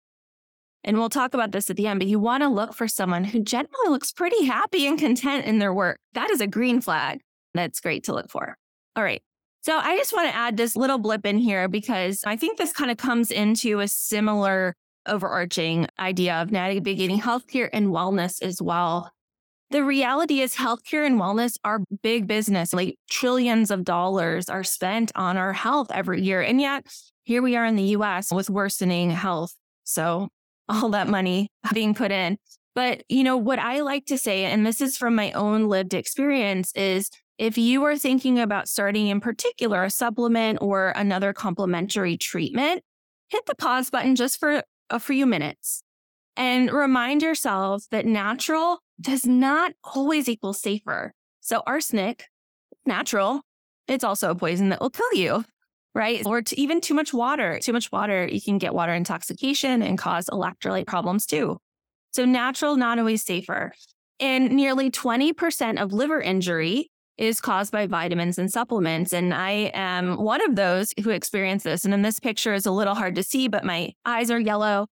and 0.82 0.96
we'll 0.96 1.10
talk 1.10 1.34
about 1.34 1.52
this 1.52 1.68
at 1.68 1.76
the 1.76 1.88
end, 1.88 2.00
but 2.00 2.08
you 2.08 2.18
want 2.18 2.42
to 2.42 2.48
look 2.48 2.72
for 2.72 2.88
someone 2.88 3.24
who 3.24 3.42
generally 3.42 3.90
looks 3.90 4.12
pretty 4.12 4.46
happy 4.46 4.86
and 4.86 4.98
content 4.98 5.44
in 5.44 5.58
their 5.58 5.74
work. 5.74 5.98
That 6.14 6.30
is 6.30 6.40
a 6.40 6.46
green 6.46 6.80
flag. 6.80 7.20
That's 7.52 7.80
great 7.80 8.04
to 8.04 8.14
look 8.14 8.30
for. 8.30 8.56
All 8.96 9.04
right. 9.04 9.20
So 9.66 9.76
I 9.76 9.96
just 9.96 10.12
want 10.12 10.28
to 10.28 10.36
add 10.36 10.56
this 10.56 10.76
little 10.76 10.98
blip 10.98 11.26
in 11.26 11.38
here 11.38 11.66
because 11.66 12.22
I 12.24 12.36
think 12.36 12.56
this 12.56 12.72
kind 12.72 12.88
of 12.88 12.98
comes 12.98 13.32
into 13.32 13.80
a 13.80 13.88
similar 13.88 14.76
overarching 15.08 15.88
idea 15.98 16.36
of 16.36 16.52
navigating 16.52 17.20
healthcare 17.20 17.68
and 17.72 17.88
wellness 17.88 18.40
as 18.40 18.62
well. 18.62 19.10
The 19.70 19.82
reality 19.82 20.38
is, 20.40 20.54
healthcare 20.54 21.04
and 21.04 21.20
wellness 21.20 21.58
are 21.64 21.80
big 22.00 22.28
business. 22.28 22.72
Like 22.72 22.96
trillions 23.10 23.72
of 23.72 23.82
dollars 23.82 24.48
are 24.48 24.62
spent 24.62 25.10
on 25.16 25.36
our 25.36 25.52
health 25.52 25.88
every 25.90 26.22
year. 26.22 26.42
And 26.42 26.60
yet, 26.60 26.86
here 27.24 27.42
we 27.42 27.56
are 27.56 27.66
in 27.66 27.74
the 27.74 27.96
US 27.96 28.30
with 28.30 28.48
worsening 28.48 29.10
health. 29.10 29.52
So, 29.82 30.28
all 30.68 30.90
that 30.90 31.08
money 31.08 31.48
being 31.74 31.92
put 31.92 32.12
in. 32.12 32.38
But, 32.76 33.02
you 33.08 33.24
know, 33.24 33.36
what 33.36 33.58
I 33.58 33.80
like 33.80 34.06
to 34.06 34.18
say, 34.18 34.44
and 34.44 34.64
this 34.64 34.80
is 34.80 34.96
from 34.96 35.16
my 35.16 35.32
own 35.32 35.66
lived 35.66 35.92
experience, 35.92 36.70
is 36.76 37.10
if 37.38 37.58
you 37.58 37.84
are 37.84 37.96
thinking 37.96 38.38
about 38.38 38.68
starting 38.68 39.08
in 39.08 39.20
particular 39.20 39.84
a 39.84 39.90
supplement 39.90 40.58
or 40.62 40.90
another 40.96 41.32
complementary 41.32 42.16
treatment, 42.16 42.82
hit 43.28 43.44
the 43.46 43.54
pause 43.54 43.90
button 43.90 44.16
just 44.16 44.38
for 44.40 44.62
a 44.90 45.00
few 45.00 45.26
minutes 45.26 45.82
and 46.36 46.70
remind 46.70 47.22
yourself 47.22 47.84
that 47.90 48.06
natural 48.06 48.80
does 49.00 49.26
not 49.26 49.72
always 49.84 50.28
equal 50.28 50.52
safer. 50.52 51.12
So 51.40 51.62
arsenic, 51.66 52.24
natural, 52.86 53.42
it's 53.88 54.04
also 54.04 54.30
a 54.30 54.34
poison 54.34 54.70
that 54.70 54.80
will 54.80 54.90
kill 54.90 55.12
you, 55.14 55.44
right? 55.94 56.24
Or 56.26 56.42
to 56.42 56.60
even 56.60 56.80
too 56.80 56.94
much 56.94 57.12
water. 57.12 57.58
Too 57.60 57.72
much 57.72 57.92
water, 57.92 58.26
you 58.26 58.40
can 58.40 58.58
get 58.58 58.74
water 58.74 58.94
intoxication 58.94 59.82
and 59.82 59.98
cause 59.98 60.26
electrolyte 60.26 60.86
problems 60.86 61.26
too. 61.26 61.58
So 62.12 62.24
natural, 62.24 62.76
not 62.76 62.98
always 62.98 63.24
safer. 63.24 63.72
And 64.18 64.52
nearly 64.52 64.90
20% 64.90 65.80
of 65.82 65.92
liver 65.92 66.20
injury 66.20 66.90
is 67.18 67.40
caused 67.40 67.72
by 67.72 67.86
vitamins 67.86 68.38
and 68.38 68.50
supplements. 68.50 69.12
And 69.12 69.32
I 69.32 69.70
am 69.72 70.16
one 70.16 70.44
of 70.44 70.56
those 70.56 70.92
who 71.02 71.10
experience 71.10 71.62
this. 71.62 71.84
And 71.84 71.94
in 71.94 72.02
this 72.02 72.20
picture 72.20 72.52
is 72.52 72.66
a 72.66 72.70
little 72.70 72.94
hard 72.94 73.14
to 73.14 73.22
see, 73.22 73.48
but 73.48 73.64
my 73.64 73.92
eyes 74.04 74.30
are 74.30 74.38
yellow, 74.38 74.86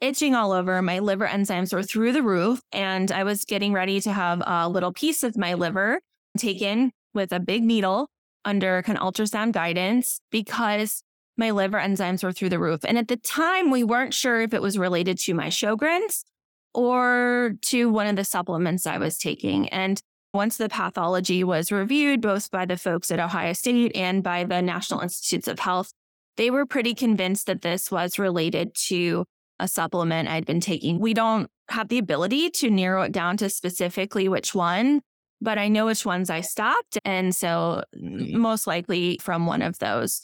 itching 0.00 0.34
all 0.34 0.52
over. 0.52 0.80
My 0.82 1.00
liver 1.00 1.26
enzymes 1.26 1.72
were 1.72 1.82
through 1.82 2.12
the 2.12 2.22
roof. 2.22 2.60
And 2.72 3.10
I 3.10 3.24
was 3.24 3.44
getting 3.44 3.72
ready 3.72 4.00
to 4.02 4.12
have 4.12 4.42
a 4.46 4.68
little 4.68 4.92
piece 4.92 5.22
of 5.22 5.36
my 5.36 5.54
liver 5.54 6.00
taken 6.38 6.92
with 7.14 7.32
a 7.32 7.40
big 7.40 7.64
needle 7.64 8.10
under 8.44 8.82
kind 8.82 8.98
of 8.98 9.12
ultrasound 9.12 9.52
guidance 9.52 10.20
because 10.30 11.02
my 11.36 11.50
liver 11.50 11.78
enzymes 11.78 12.22
were 12.22 12.32
through 12.32 12.50
the 12.50 12.58
roof. 12.58 12.80
And 12.84 12.96
at 12.96 13.08
the 13.08 13.16
time, 13.16 13.70
we 13.70 13.82
weren't 13.84 14.14
sure 14.14 14.40
if 14.40 14.54
it 14.54 14.62
was 14.62 14.78
related 14.78 15.18
to 15.20 15.34
my 15.34 15.48
Sjogren's 15.48 16.24
or 16.72 17.54
to 17.62 17.90
one 17.90 18.06
of 18.06 18.16
the 18.16 18.24
supplements 18.24 18.86
I 18.86 18.98
was 18.98 19.18
taking. 19.18 19.68
And 19.70 20.00
once 20.36 20.56
the 20.56 20.68
pathology 20.68 21.42
was 21.42 21.72
reviewed, 21.72 22.20
both 22.20 22.50
by 22.50 22.64
the 22.64 22.76
folks 22.76 23.10
at 23.10 23.18
Ohio 23.18 23.52
State 23.52 23.96
and 23.96 24.22
by 24.22 24.44
the 24.44 24.62
National 24.62 25.00
Institutes 25.00 25.48
of 25.48 25.58
Health, 25.58 25.90
they 26.36 26.50
were 26.50 26.66
pretty 26.66 26.94
convinced 26.94 27.46
that 27.46 27.62
this 27.62 27.90
was 27.90 28.18
related 28.18 28.74
to 28.74 29.24
a 29.58 29.66
supplement 29.66 30.28
I'd 30.28 30.46
been 30.46 30.60
taking. 30.60 31.00
We 31.00 31.14
don't 31.14 31.48
have 31.70 31.88
the 31.88 31.98
ability 31.98 32.50
to 32.50 32.70
narrow 32.70 33.02
it 33.02 33.12
down 33.12 33.38
to 33.38 33.48
specifically 33.48 34.28
which 34.28 34.54
one, 34.54 35.00
but 35.40 35.58
I 35.58 35.68
know 35.68 35.86
which 35.86 36.04
ones 36.04 36.30
I 36.30 36.42
stopped. 36.42 36.98
And 37.04 37.34
so, 37.34 37.82
most 37.94 38.66
likely 38.66 39.18
from 39.22 39.46
one 39.46 39.62
of 39.62 39.78
those. 39.78 40.20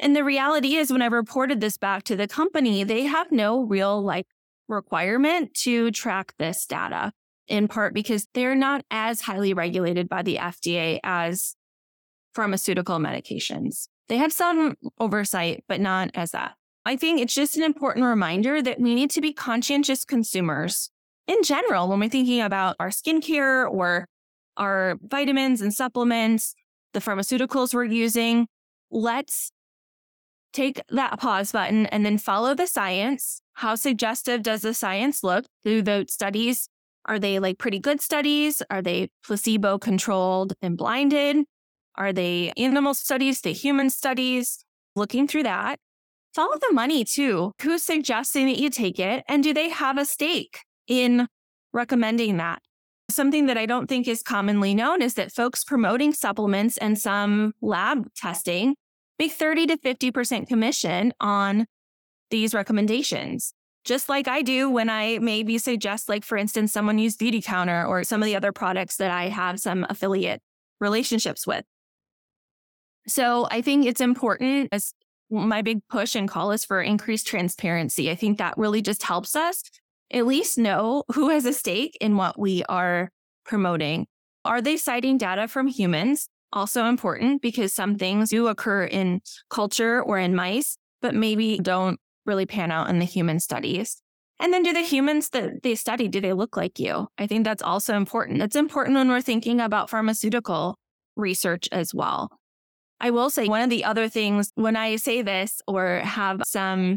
And 0.00 0.16
the 0.16 0.24
reality 0.24 0.74
is, 0.74 0.92
when 0.92 1.02
I 1.02 1.06
reported 1.06 1.60
this 1.60 1.78
back 1.78 2.02
to 2.04 2.16
the 2.16 2.26
company, 2.26 2.82
they 2.82 3.04
have 3.04 3.30
no 3.30 3.62
real 3.62 4.02
like 4.02 4.26
requirement 4.68 5.54
to 5.54 5.92
track 5.92 6.34
this 6.38 6.66
data 6.66 7.12
in 7.48 7.68
part 7.68 7.94
because 7.94 8.26
they're 8.34 8.54
not 8.54 8.84
as 8.90 9.22
highly 9.22 9.52
regulated 9.54 10.08
by 10.08 10.22
the 10.22 10.36
FDA 10.36 10.98
as 11.02 11.54
pharmaceutical 12.34 12.98
medications. 12.98 13.88
They 14.08 14.16
have 14.18 14.32
some 14.32 14.74
oversight, 14.98 15.64
but 15.68 15.80
not 15.80 16.10
as 16.14 16.32
that. 16.32 16.54
I 16.84 16.96
think 16.96 17.20
it's 17.20 17.34
just 17.34 17.56
an 17.56 17.62
important 17.62 18.04
reminder 18.04 18.60
that 18.60 18.80
we 18.80 18.94
need 18.94 19.10
to 19.10 19.20
be 19.20 19.32
conscientious 19.32 20.04
consumers 20.04 20.90
in 21.26 21.42
general 21.42 21.88
when 21.88 22.00
we're 22.00 22.10
thinking 22.10 22.42
about 22.42 22.76
our 22.78 22.90
skincare 22.90 23.70
or 23.70 24.06
our 24.56 24.98
vitamins 25.02 25.60
and 25.62 25.72
supplements, 25.72 26.54
the 26.92 27.00
pharmaceuticals 27.00 27.72
we're 27.72 27.84
using. 27.84 28.46
Let's 28.90 29.50
take 30.52 30.80
that 30.90 31.18
pause 31.18 31.52
button 31.52 31.86
and 31.86 32.04
then 32.04 32.18
follow 32.18 32.54
the 32.54 32.66
science. 32.66 33.40
How 33.54 33.74
suggestive 33.74 34.42
does 34.42 34.62
the 34.62 34.74
science 34.74 35.24
look? 35.24 35.46
Do 35.64 35.80
the 35.80 36.06
studies 36.08 36.68
are 37.06 37.18
they 37.18 37.38
like 37.38 37.58
pretty 37.58 37.78
good 37.78 38.00
studies? 38.00 38.62
Are 38.70 38.82
they 38.82 39.10
placebo 39.24 39.78
controlled 39.78 40.54
and 40.62 40.76
blinded? 40.76 41.44
Are 41.96 42.12
they 42.12 42.52
animal 42.56 42.94
studies, 42.94 43.40
the 43.40 43.52
human 43.52 43.90
studies? 43.90 44.64
Looking 44.96 45.26
through 45.26 45.42
that. 45.44 45.78
Follow 46.34 46.56
the 46.58 46.72
money 46.72 47.04
too. 47.04 47.52
Who's 47.62 47.82
suggesting 47.82 48.46
that 48.46 48.58
you 48.58 48.70
take 48.70 48.98
it? 48.98 49.24
And 49.28 49.42
do 49.42 49.52
they 49.54 49.68
have 49.68 49.98
a 49.98 50.04
stake 50.04 50.60
in 50.86 51.28
recommending 51.72 52.38
that? 52.38 52.60
Something 53.10 53.46
that 53.46 53.58
I 53.58 53.66
don't 53.66 53.86
think 53.86 54.08
is 54.08 54.22
commonly 54.22 54.74
known 54.74 55.02
is 55.02 55.14
that 55.14 55.30
folks 55.30 55.62
promoting 55.62 56.12
supplements 56.12 56.78
and 56.78 56.98
some 56.98 57.52
lab 57.60 58.12
testing 58.14 58.74
make 59.18 59.32
30 59.32 59.66
to 59.66 59.76
50% 59.76 60.48
commission 60.48 61.12
on 61.20 61.66
these 62.30 62.54
recommendations 62.54 63.52
just 63.84 64.08
like 64.08 64.26
I 64.26 64.42
do 64.42 64.70
when 64.70 64.88
I 64.88 65.18
maybe 65.18 65.58
suggest, 65.58 66.08
like, 66.08 66.24
for 66.24 66.38
instance, 66.38 66.72
someone 66.72 66.98
use 66.98 67.16
Beautycounter 67.16 67.86
or 67.86 68.02
some 68.04 68.22
of 68.22 68.26
the 68.26 68.36
other 68.36 68.52
products 68.52 68.96
that 68.96 69.10
I 69.10 69.28
have 69.28 69.60
some 69.60 69.86
affiliate 69.88 70.40
relationships 70.80 71.46
with. 71.46 71.64
So 73.06 73.46
I 73.50 73.60
think 73.60 73.86
it's 73.86 74.00
important 74.00 74.70
as 74.72 74.92
my 75.30 75.62
big 75.62 75.80
push 75.88 76.14
and 76.14 76.28
call 76.28 76.52
is 76.52 76.64
for 76.64 76.80
increased 76.80 77.26
transparency. 77.26 78.10
I 78.10 78.14
think 78.14 78.38
that 78.38 78.56
really 78.56 78.80
just 78.82 79.02
helps 79.02 79.36
us 79.36 79.62
at 80.10 80.26
least 80.26 80.58
know 80.58 81.04
who 81.14 81.28
has 81.28 81.44
a 81.44 81.52
stake 81.52 81.96
in 82.00 82.16
what 82.16 82.38
we 82.38 82.64
are 82.68 83.10
promoting. 83.44 84.06
Are 84.44 84.62
they 84.62 84.76
citing 84.76 85.18
data 85.18 85.48
from 85.48 85.66
humans? 85.66 86.28
Also 86.52 86.84
important 86.86 87.42
because 87.42 87.72
some 87.72 87.96
things 87.96 88.30
do 88.30 88.46
occur 88.46 88.84
in 88.84 89.20
culture 89.50 90.00
or 90.00 90.18
in 90.18 90.34
mice, 90.34 90.76
but 91.02 91.14
maybe 91.14 91.58
don't 91.58 91.98
really 92.26 92.46
pan 92.46 92.70
out 92.70 92.88
in 92.88 92.98
the 92.98 93.04
human 93.04 93.40
studies. 93.40 94.00
And 94.40 94.52
then 94.52 94.62
do 94.62 94.72
the 94.72 94.82
humans 94.82 95.30
that 95.30 95.62
they 95.62 95.74
study, 95.74 96.08
do 96.08 96.20
they 96.20 96.32
look 96.32 96.56
like 96.56 96.78
you? 96.78 97.06
I 97.18 97.26
think 97.26 97.44
that's 97.44 97.62
also 97.62 97.96
important. 97.96 98.42
It's 98.42 98.56
important 98.56 98.96
when 98.96 99.08
we're 99.08 99.20
thinking 99.20 99.60
about 99.60 99.90
pharmaceutical 99.90 100.76
research 101.16 101.68
as 101.70 101.94
well. 101.94 102.30
I 103.00 103.10
will 103.10 103.30
say 103.30 103.46
one 103.48 103.62
of 103.62 103.70
the 103.70 103.84
other 103.84 104.08
things 104.08 104.50
when 104.54 104.76
I 104.76 104.96
say 104.96 105.22
this 105.22 105.60
or 105.68 106.00
have 106.00 106.42
some 106.44 106.96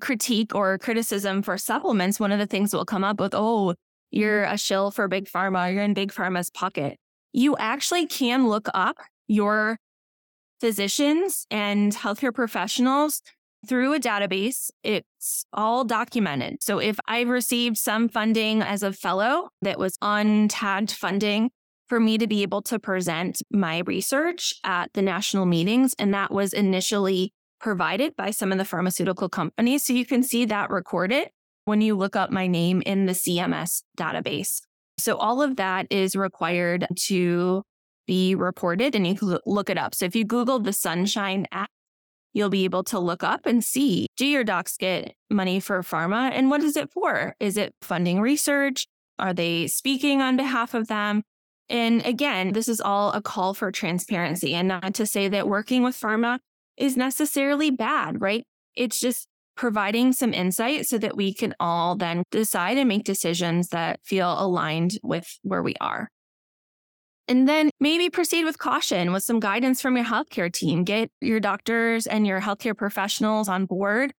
critique 0.00 0.54
or 0.54 0.78
criticism 0.78 1.42
for 1.42 1.56
supplements, 1.56 2.20
one 2.20 2.32
of 2.32 2.38
the 2.38 2.46
things 2.46 2.70
that 2.70 2.76
will 2.76 2.84
come 2.84 3.04
up 3.04 3.20
with, 3.20 3.34
oh, 3.34 3.74
you're 4.10 4.44
a 4.44 4.58
shill 4.58 4.90
for 4.90 5.08
big 5.08 5.26
pharma, 5.26 5.72
you're 5.72 5.82
in 5.82 5.94
big 5.94 6.12
pharma's 6.12 6.50
pocket. 6.50 6.98
You 7.32 7.56
actually 7.56 8.06
can 8.06 8.48
look 8.48 8.68
up 8.74 8.96
your 9.26 9.78
physicians 10.60 11.46
and 11.50 11.92
healthcare 11.94 12.34
professionals 12.34 13.22
through 13.66 13.94
a 13.94 14.00
database. 14.00 14.70
It's 14.82 15.46
all 15.52 15.84
documented. 15.84 16.62
So 16.62 16.78
if 16.78 16.98
I 17.06 17.22
received 17.22 17.76
some 17.76 18.08
funding 18.08 18.62
as 18.62 18.82
a 18.82 18.92
fellow 18.92 19.48
that 19.62 19.78
was 19.78 19.96
untagged 19.98 20.92
funding 20.92 21.50
for 21.88 22.00
me 22.00 22.18
to 22.18 22.26
be 22.26 22.42
able 22.42 22.62
to 22.62 22.78
present 22.78 23.42
my 23.50 23.82
research 23.86 24.54
at 24.64 24.92
the 24.94 25.02
national 25.02 25.46
meetings, 25.46 25.94
and 25.98 26.14
that 26.14 26.30
was 26.30 26.52
initially 26.52 27.32
provided 27.60 28.14
by 28.16 28.30
some 28.30 28.52
of 28.52 28.58
the 28.58 28.64
pharmaceutical 28.64 29.28
companies. 29.28 29.84
So 29.84 29.92
you 29.92 30.06
can 30.06 30.22
see 30.22 30.44
that 30.46 30.70
recorded 30.70 31.28
when 31.64 31.80
you 31.80 31.94
look 31.94 32.16
up 32.16 32.30
my 32.30 32.46
name 32.46 32.82
in 32.84 33.06
the 33.06 33.12
CMS 33.12 33.82
database. 33.98 34.60
So 34.98 35.16
all 35.16 35.42
of 35.42 35.56
that 35.56 35.86
is 35.90 36.14
required 36.14 36.86
to 37.06 37.62
be 38.06 38.34
reported 38.34 38.94
and 38.94 39.06
you 39.06 39.14
can 39.14 39.38
look 39.46 39.70
it 39.70 39.78
up. 39.78 39.94
So 39.94 40.04
if 40.04 40.14
you 40.14 40.24
Google 40.24 40.58
the 40.58 40.72
Sunshine 40.72 41.46
Act, 41.52 41.70
you'll 42.34 42.50
be 42.50 42.64
able 42.64 42.84
to 42.84 42.98
look 42.98 43.22
up 43.22 43.46
and 43.46 43.64
see 43.64 44.06
do 44.16 44.26
your 44.26 44.44
docs 44.44 44.76
get 44.76 45.14
money 45.30 45.60
for 45.60 45.82
pharma 45.82 46.30
and 46.32 46.50
what 46.50 46.62
is 46.62 46.76
it 46.76 46.90
for? 46.92 47.34
Is 47.40 47.56
it 47.56 47.74
funding 47.80 48.20
research? 48.20 48.86
Are 49.18 49.32
they 49.32 49.66
speaking 49.66 50.20
on 50.20 50.36
behalf 50.36 50.74
of 50.74 50.88
them? 50.88 51.22
And 51.70 52.04
again, 52.04 52.52
this 52.52 52.68
is 52.68 52.80
all 52.80 53.12
a 53.12 53.22
call 53.22 53.54
for 53.54 53.72
transparency 53.72 54.54
and 54.54 54.68
not 54.68 54.94
to 54.94 55.06
say 55.06 55.28
that 55.28 55.48
working 55.48 55.82
with 55.82 55.98
pharma 55.98 56.40
is 56.76 56.96
necessarily 56.96 57.70
bad, 57.70 58.20
right? 58.20 58.44
It's 58.74 59.00
just 59.00 59.28
providing 59.56 60.12
some 60.12 60.34
insight 60.34 60.86
so 60.86 60.98
that 60.98 61.16
we 61.16 61.32
can 61.32 61.54
all 61.60 61.94
then 61.94 62.24
decide 62.30 62.76
and 62.76 62.88
make 62.88 63.04
decisions 63.04 63.68
that 63.68 64.00
feel 64.04 64.34
aligned 64.38 64.98
with 65.02 65.38
where 65.42 65.62
we 65.62 65.74
are. 65.80 66.08
And 67.26 67.48
then 67.48 67.70
maybe 67.80 68.10
proceed 68.10 68.44
with 68.44 68.58
caution 68.58 69.12
with 69.12 69.22
some 69.22 69.40
guidance 69.40 69.80
from 69.80 69.96
your 69.96 70.04
healthcare 70.04 70.52
team. 70.52 70.84
Get 70.84 71.10
your 71.20 71.40
doctors 71.40 72.06
and 72.06 72.26
your 72.26 72.40
healthcare 72.40 72.76
professionals 72.76 73.48
on 73.48 73.64
board. 73.64 74.12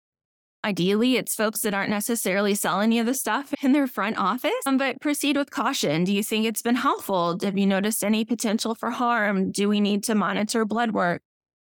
Ideally, 0.63 1.15
it's 1.15 1.35
folks 1.35 1.61
that 1.61 1.75
aren't 1.75 1.91
necessarily 1.91 2.55
selling 2.55 2.91
you 2.91 3.03
the 3.03 3.13
stuff 3.13 3.53
in 3.61 3.71
their 3.71 3.85
front 3.85 4.17
office, 4.17 4.51
um, 4.65 4.77
but 4.77 4.99
proceed 4.99 5.37
with 5.37 5.51
caution. 5.51 6.03
Do 6.03 6.11
you 6.11 6.23
think 6.23 6.47
it's 6.47 6.63
been 6.63 6.75
helpful? 6.75 7.37
Have 7.43 7.55
you 7.55 7.67
noticed 7.67 8.03
any 8.03 8.25
potential 8.25 8.73
for 8.73 8.89
harm? 8.89 9.51
Do 9.51 9.69
we 9.69 9.79
need 9.79 10.03
to 10.05 10.15
monitor 10.15 10.65
blood 10.65 10.91
work? 10.91 11.21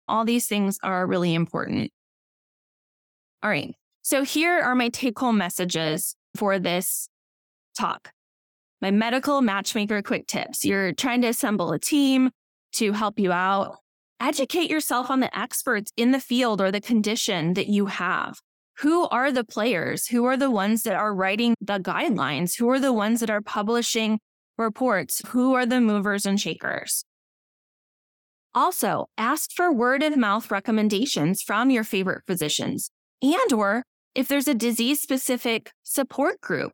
All 0.08 0.24
these 0.24 0.48
things 0.48 0.76
are 0.82 1.06
really 1.06 1.34
important. 1.34 1.92
All 3.44 3.50
right. 3.50 3.72
So 4.02 4.24
here 4.24 4.58
are 4.58 4.74
my 4.74 4.88
take 4.88 5.16
home 5.16 5.38
messages 5.38 6.16
for 6.34 6.58
this 6.58 7.08
talk 7.78 8.10
my 8.80 8.90
medical 8.90 9.42
matchmaker 9.42 10.02
quick 10.02 10.26
tips. 10.26 10.64
You're 10.64 10.92
trying 10.92 11.22
to 11.22 11.28
assemble 11.28 11.72
a 11.72 11.78
team 11.78 12.30
to 12.72 12.92
help 12.92 13.18
you 13.18 13.32
out. 13.32 13.76
Educate 14.20 14.70
yourself 14.70 15.10
on 15.10 15.20
the 15.20 15.38
experts 15.38 15.90
in 15.96 16.12
the 16.12 16.20
field 16.20 16.60
or 16.60 16.70
the 16.70 16.80
condition 16.80 17.54
that 17.54 17.68
you 17.68 17.86
have. 17.86 18.40
Who 18.78 19.08
are 19.08 19.32
the 19.32 19.44
players? 19.44 20.06
Who 20.08 20.24
are 20.24 20.36
the 20.36 20.50
ones 20.50 20.82
that 20.82 20.94
are 20.94 21.14
writing 21.14 21.54
the 21.60 21.78
guidelines? 21.78 22.58
Who 22.58 22.68
are 22.70 22.80
the 22.80 22.92
ones 22.92 23.20
that 23.20 23.30
are 23.30 23.42
publishing 23.42 24.20
reports? 24.56 25.22
Who 25.28 25.54
are 25.54 25.66
the 25.66 25.80
movers 25.80 26.24
and 26.24 26.40
shakers? 26.40 27.04
Also, 28.54 29.06
ask 29.16 29.52
for 29.52 29.72
word 29.72 30.02
of 30.02 30.16
mouth 30.16 30.50
recommendations 30.50 31.42
from 31.42 31.70
your 31.70 31.84
favorite 31.84 32.22
physicians 32.26 32.90
and 33.22 33.52
or 33.52 33.84
if 34.14 34.26
there's 34.26 34.48
a 34.48 34.54
disease 34.54 35.00
specific 35.00 35.70
support 35.82 36.40
group 36.40 36.72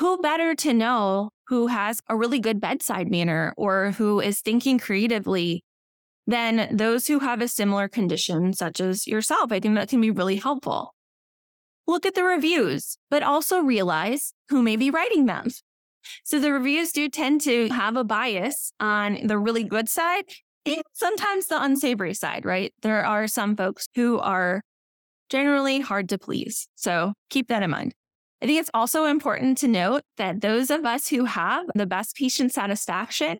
who 0.00 0.18
better 0.18 0.54
to 0.54 0.72
know 0.72 1.30
who 1.48 1.66
has 1.66 2.00
a 2.08 2.16
really 2.16 2.40
good 2.40 2.60
bedside 2.60 3.10
manner 3.10 3.52
or 3.56 3.92
who 3.92 4.18
is 4.18 4.40
thinking 4.40 4.78
creatively 4.78 5.62
than 6.26 6.74
those 6.74 7.06
who 7.06 7.18
have 7.18 7.42
a 7.42 7.48
similar 7.48 7.86
condition, 7.86 8.54
such 8.54 8.80
as 8.80 9.06
yourself? 9.06 9.52
I 9.52 9.60
think 9.60 9.74
that 9.74 9.90
can 9.90 10.00
be 10.00 10.10
really 10.10 10.36
helpful. 10.36 10.94
Look 11.86 12.06
at 12.06 12.14
the 12.14 12.24
reviews, 12.24 12.96
but 13.10 13.22
also 13.22 13.60
realize 13.60 14.32
who 14.48 14.62
may 14.62 14.76
be 14.76 14.90
writing 14.90 15.26
them. 15.26 15.48
So 16.24 16.40
the 16.40 16.52
reviews 16.52 16.92
do 16.92 17.10
tend 17.10 17.42
to 17.42 17.68
have 17.68 17.96
a 17.96 18.04
bias 18.04 18.72
on 18.80 19.26
the 19.26 19.36
really 19.36 19.64
good 19.64 19.88
side 19.88 20.24
and 20.64 20.82
sometimes 20.94 21.46
the 21.46 21.62
unsavory 21.62 22.14
side, 22.14 22.46
right? 22.46 22.72
There 22.80 23.04
are 23.04 23.26
some 23.26 23.54
folks 23.54 23.86
who 23.94 24.18
are 24.18 24.62
generally 25.28 25.80
hard 25.80 26.08
to 26.08 26.18
please. 26.18 26.68
So 26.74 27.12
keep 27.28 27.48
that 27.48 27.62
in 27.62 27.70
mind. 27.70 27.92
I 28.42 28.46
think 28.46 28.60
it's 28.60 28.70
also 28.72 29.04
important 29.04 29.58
to 29.58 29.68
note 29.68 30.02
that 30.16 30.40
those 30.40 30.70
of 30.70 30.86
us 30.86 31.08
who 31.08 31.26
have 31.26 31.66
the 31.74 31.86
best 31.86 32.16
patient 32.16 32.52
satisfaction 32.52 33.38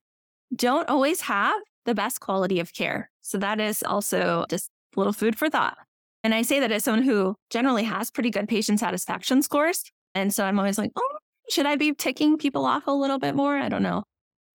don't 0.55 0.89
always 0.89 1.23
have 1.23 1.55
the 1.87 1.95
best 1.95 2.21
quality 2.21 2.61
of 2.61 2.75
care. 2.75 3.11
So 3.23 3.39
that 3.39 3.61
is 3.61 3.83
also 3.83 4.45
just 4.51 4.69
a 4.95 5.01
little 5.01 5.13
food 5.13 5.39
for 5.39 5.49
thought. 5.49 5.79
And 6.23 6.35
I 6.35 6.43
say 6.43 6.61
that 6.61 6.73
as 6.73 6.85
someone 6.85 7.05
who 7.05 7.37
generally 7.49 7.85
has 7.85 8.11
pretty 8.11 8.31
good 8.31 8.49
patient 8.49 8.81
satisfaction 8.81 9.43
scores. 9.43 9.85
And 10.15 10.35
so 10.35 10.45
I'm 10.45 10.59
always 10.59 10.77
like, 10.77 10.91
oh, 10.97 11.17
should 11.49 11.67
I 11.67 11.77
be 11.77 11.95
ticking 11.95 12.37
people 12.37 12.67
off 12.67 12.87
a 12.87 12.93
little 12.93 13.19
bit 13.19 13.35
more? 13.35 13.57
I 13.57 13.69
don't 13.69 13.83
know. 13.83 14.05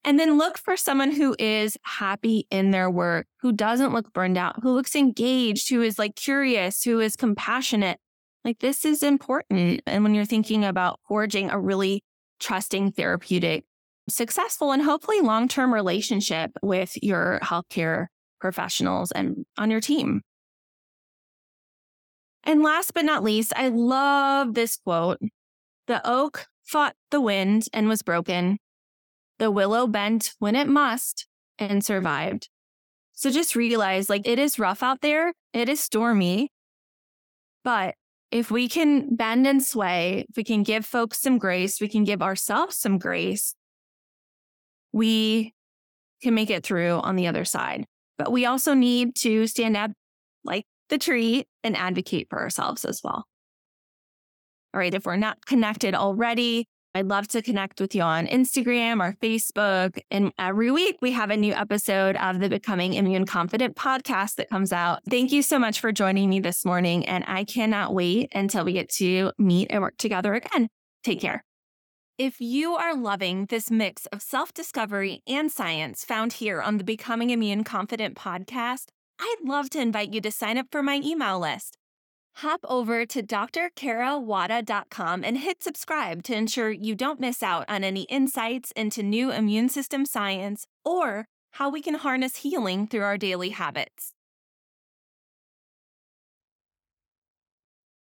And 0.03 0.19
then 0.19 0.37
look 0.37 0.59
for 0.59 0.77
someone 0.77 1.11
who 1.11 1.35
is 1.39 1.77
happy 1.81 2.45
in 2.51 2.69
their 2.69 2.91
work, 2.91 3.25
who 3.39 3.51
doesn't 3.51 3.91
look 3.91 4.13
burned 4.13 4.37
out, 4.37 4.61
who 4.61 4.71
looks 4.71 4.95
engaged, 4.95 5.69
who 5.69 5.81
is 5.81 5.97
like 5.97 6.15
curious, 6.15 6.83
who 6.83 6.99
is 6.99 7.15
compassionate, 7.15 7.97
like 8.45 8.59
this 8.59 8.85
is 8.85 9.03
important. 9.03 9.81
And 9.87 10.03
when 10.03 10.13
you're 10.13 10.23
thinking 10.23 10.63
about 10.63 10.99
forging 11.07 11.49
a 11.49 11.59
really 11.59 12.03
trusting 12.39 12.91
therapeutic, 12.91 13.65
successful, 14.07 14.71
and 14.71 14.83
hopefully 14.83 15.19
long 15.19 15.47
term 15.47 15.73
relationship 15.73 16.51
with 16.61 16.95
your 17.03 17.39
healthcare 17.41 18.05
professionals 18.39 19.11
and 19.11 19.45
on 19.57 19.71
your 19.71 19.81
team. 19.81 20.21
And 22.43 22.61
last 22.61 22.93
but 22.93 23.05
not 23.05 23.23
least, 23.23 23.51
I 23.55 23.69
love 23.69 24.53
this 24.53 24.77
quote 24.77 25.19
The 25.87 26.07
oak 26.07 26.45
fought 26.63 26.95
the 27.09 27.19
wind 27.19 27.65
and 27.73 27.87
was 27.87 28.03
broken. 28.03 28.59
The 29.39 29.49
willow 29.49 29.87
bent 29.87 30.33
when 30.39 30.55
it 30.55 30.67
must 30.67 31.25
and 31.57 31.83
survived. 31.83 32.49
So 33.13 33.31
just 33.31 33.55
realize 33.55 34.09
like 34.09 34.27
it 34.27 34.37
is 34.37 34.59
rough 34.59 34.83
out 34.83 35.01
there, 35.01 35.33
it 35.53 35.67
is 35.67 35.79
stormy, 35.79 36.51
but 37.63 37.95
if 38.31 38.51
we 38.51 38.67
can 38.67 39.15
bend 39.15 39.47
and 39.47 39.63
sway, 39.63 40.25
if 40.29 40.37
we 40.37 40.43
can 40.43 40.63
give 40.63 40.85
folks 40.85 41.21
some 41.21 41.37
grace, 41.37 41.79
we 41.79 41.87
can 41.87 42.03
give 42.03 42.21
ourselves 42.21 42.77
some 42.77 42.97
grace, 42.97 43.55
we 44.91 45.53
can 46.21 46.33
make 46.33 46.49
it 46.49 46.63
through 46.63 46.99
on 46.99 47.15
the 47.15 47.27
other 47.27 47.45
side. 47.45 47.85
But 48.17 48.31
we 48.31 48.45
also 48.45 48.73
need 48.73 49.15
to 49.17 49.47
stand 49.47 49.75
up 49.75 49.91
like 50.43 50.65
the 50.89 50.97
tree 50.97 51.45
and 51.63 51.75
advocate 51.75 52.27
for 52.29 52.39
ourselves 52.39 52.85
as 52.85 53.01
well. 53.03 53.25
All 54.73 54.79
right, 54.79 54.93
if 54.93 55.05
we're 55.05 55.15
not 55.15 55.45
connected 55.45 55.95
already, 55.95 56.67
I'd 56.95 57.09
love 57.09 57.27
to 57.29 57.41
connect 57.41 57.81
with 57.81 57.93
you 57.93 58.03
on 58.03 58.25
Instagram 58.25 59.03
or 59.03 59.17
Facebook. 59.21 59.99
And 60.09 60.31
every 60.39 60.71
week 60.71 60.95
we 61.01 61.11
have 61.11 61.29
a 61.29 61.35
new 61.35 61.51
episode 61.51 62.15
of 62.15 62.39
the 62.39 62.47
Becoming 62.47 62.93
Immune 62.93 63.25
Confident 63.25 63.75
podcast 63.75 64.35
that 64.35 64.49
comes 64.49 64.71
out. 64.71 65.01
Thank 65.09 65.33
you 65.33 65.41
so 65.41 65.59
much 65.59 65.81
for 65.81 65.91
joining 65.91 66.29
me 66.29 66.39
this 66.39 66.63
morning. 66.63 67.05
And 67.05 67.25
I 67.27 67.43
cannot 67.43 67.93
wait 67.93 68.31
until 68.33 68.63
we 68.63 68.71
get 68.71 68.87
to 68.93 69.33
meet 69.37 69.67
and 69.71 69.81
work 69.81 69.97
together 69.97 70.35
again. 70.35 70.69
Take 71.03 71.19
care. 71.19 71.43
If 72.17 72.39
you 72.39 72.75
are 72.75 72.95
loving 72.95 73.47
this 73.47 73.69
mix 73.69 74.05
of 74.05 74.21
self 74.21 74.53
discovery 74.53 75.21
and 75.27 75.51
science 75.51 76.05
found 76.05 76.31
here 76.31 76.61
on 76.61 76.77
the 76.77 76.85
Becoming 76.85 77.31
Immune 77.31 77.65
Confident 77.65 78.15
podcast, 78.15 78.85
I'd 79.19 79.35
love 79.43 79.69
to 79.71 79.81
invite 79.81 80.13
you 80.13 80.21
to 80.21 80.31
sign 80.31 80.57
up 80.57 80.67
for 80.71 80.81
my 80.81 81.01
email 81.03 81.41
list 81.41 81.77
Hop 82.39 82.59
over 82.67 83.05
to 83.05 83.23
drkarawada.com 83.23 85.23
and 85.23 85.37
hit 85.37 85.63
subscribe 85.63 86.21
to 86.23 86.35
ensure 86.35 86.69
you 86.69 86.93
don't 86.93 87.21
miss 87.21 87.41
out 87.41 87.63
on 87.69 87.85
any 87.85 88.01
insights 88.03 88.73
into 88.75 89.01
new 89.01 89.31
immune 89.31 89.69
system 89.69 90.05
science 90.05 90.67
or 90.83 91.27
how 91.51 91.69
we 91.69 91.81
can 91.81 91.93
harness 91.93 92.35
healing 92.37 92.87
through 92.87 93.03
our 93.03 93.17
daily 93.17 93.51
habits. 93.51 94.11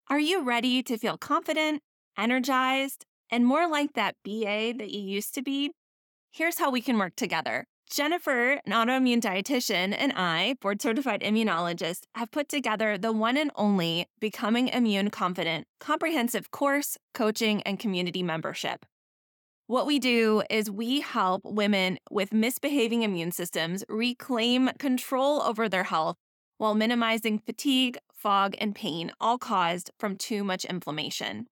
Are 0.10 0.20
you 0.20 0.44
ready 0.44 0.82
to 0.82 0.98
feel 0.98 1.18
confident, 1.18 1.82
energized, 2.18 3.06
and 3.30 3.46
more 3.46 3.70
like 3.70 3.94
that 3.94 4.16
BA 4.24 4.74
that 4.80 4.90
you 4.90 5.02
used 5.02 5.36
to 5.36 5.44
be? 5.44 5.74
Here's 6.32 6.58
how 6.58 6.72
we 6.72 6.82
can 6.82 6.98
work 6.98 7.16
together. 7.16 7.66
Jennifer, 7.90 8.60
an 8.66 8.72
autoimmune 8.72 9.22
dietitian, 9.22 9.96
and 9.98 10.14
I, 10.16 10.56
board 10.62 10.82
certified 10.82 11.22
immunologist, 11.22 12.06
have 12.16 12.32
put 12.32 12.50
together 12.50 12.98
the 12.98 13.12
one 13.12 13.38
and 13.38 13.52
only 13.56 14.08
Becoming 14.20 14.70
Immune 14.70 15.10
Confident 15.12 15.68
comprehensive 15.80 16.50
course, 16.50 16.98
coaching, 17.14 17.62
and 17.64 17.80
community 17.80 18.24
membership. 18.24 18.86
What 19.68 19.86
we 19.86 20.00
do 20.00 20.44
is 20.50 20.70
we 20.70 21.02
help 21.02 21.44
women 21.46 21.98
with 22.10 22.34
misbehaving 22.34 23.04
immune 23.04 23.32
systems 23.32 23.84
reclaim 23.88 24.70
control 24.80 25.42
over 25.42 25.70
their 25.70 25.86
health 25.86 26.18
while 26.58 26.76
minimizing 26.76 27.40
fatigue, 27.40 27.98
fog, 28.14 28.56
and 28.60 28.76
pain, 28.76 29.12
all 29.20 29.38
caused 29.38 29.92
from 30.00 30.16
too 30.16 30.44
much 30.44 30.66
inflammation. 30.66 31.48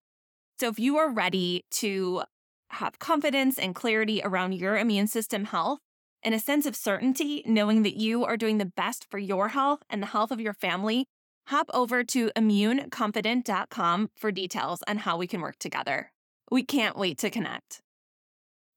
So, 0.60 0.70
if 0.70 0.80
you 0.80 0.98
are 0.98 1.12
ready 1.12 1.66
to 1.72 2.24
have 2.70 3.00
confidence 3.00 3.60
and 3.60 3.76
clarity 3.76 4.22
around 4.24 4.54
your 4.54 4.78
immune 4.78 5.08
system 5.08 5.46
health 5.46 5.80
and 6.24 6.36
a 6.36 6.40
sense 6.40 6.66
of 6.66 6.76
certainty, 6.76 7.44
knowing 7.46 7.84
that 7.84 7.98
you 7.98 8.24
are 8.26 8.38
doing 8.38 8.58
the 8.58 8.66
best 8.66 9.06
for 9.10 9.18
your 9.18 9.50
health 9.50 9.84
and 9.90 10.02
the 10.02 10.08
health 10.08 10.32
of 10.32 10.40
your 10.40 10.54
family, 10.54 11.06
hop 11.48 11.70
over 11.74 12.04
to 12.04 12.32
immuneconfident.com 12.36 14.10
for 14.16 14.32
details 14.32 14.84
on 14.88 14.98
how 14.98 15.18
we 15.18 15.28
can 15.28 15.42
work 15.42 15.58
together. 15.60 16.12
We 16.50 16.64
can't 16.64 16.98
wait 16.98 17.18
to 17.20 17.30
connect. 17.30 17.82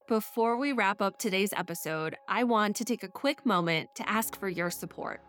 Before 0.07 0.55
we 0.57 0.71
wrap 0.71 1.01
up 1.01 1.17
today's 1.17 1.51
episode, 1.53 2.15
I 2.27 2.43
want 2.43 2.75
to 2.75 2.85
take 2.85 3.03
a 3.03 3.07
quick 3.07 3.45
moment 3.45 3.89
to 3.95 4.07
ask 4.07 4.39
for 4.39 4.47
your 4.47 4.69
support. 4.69 5.21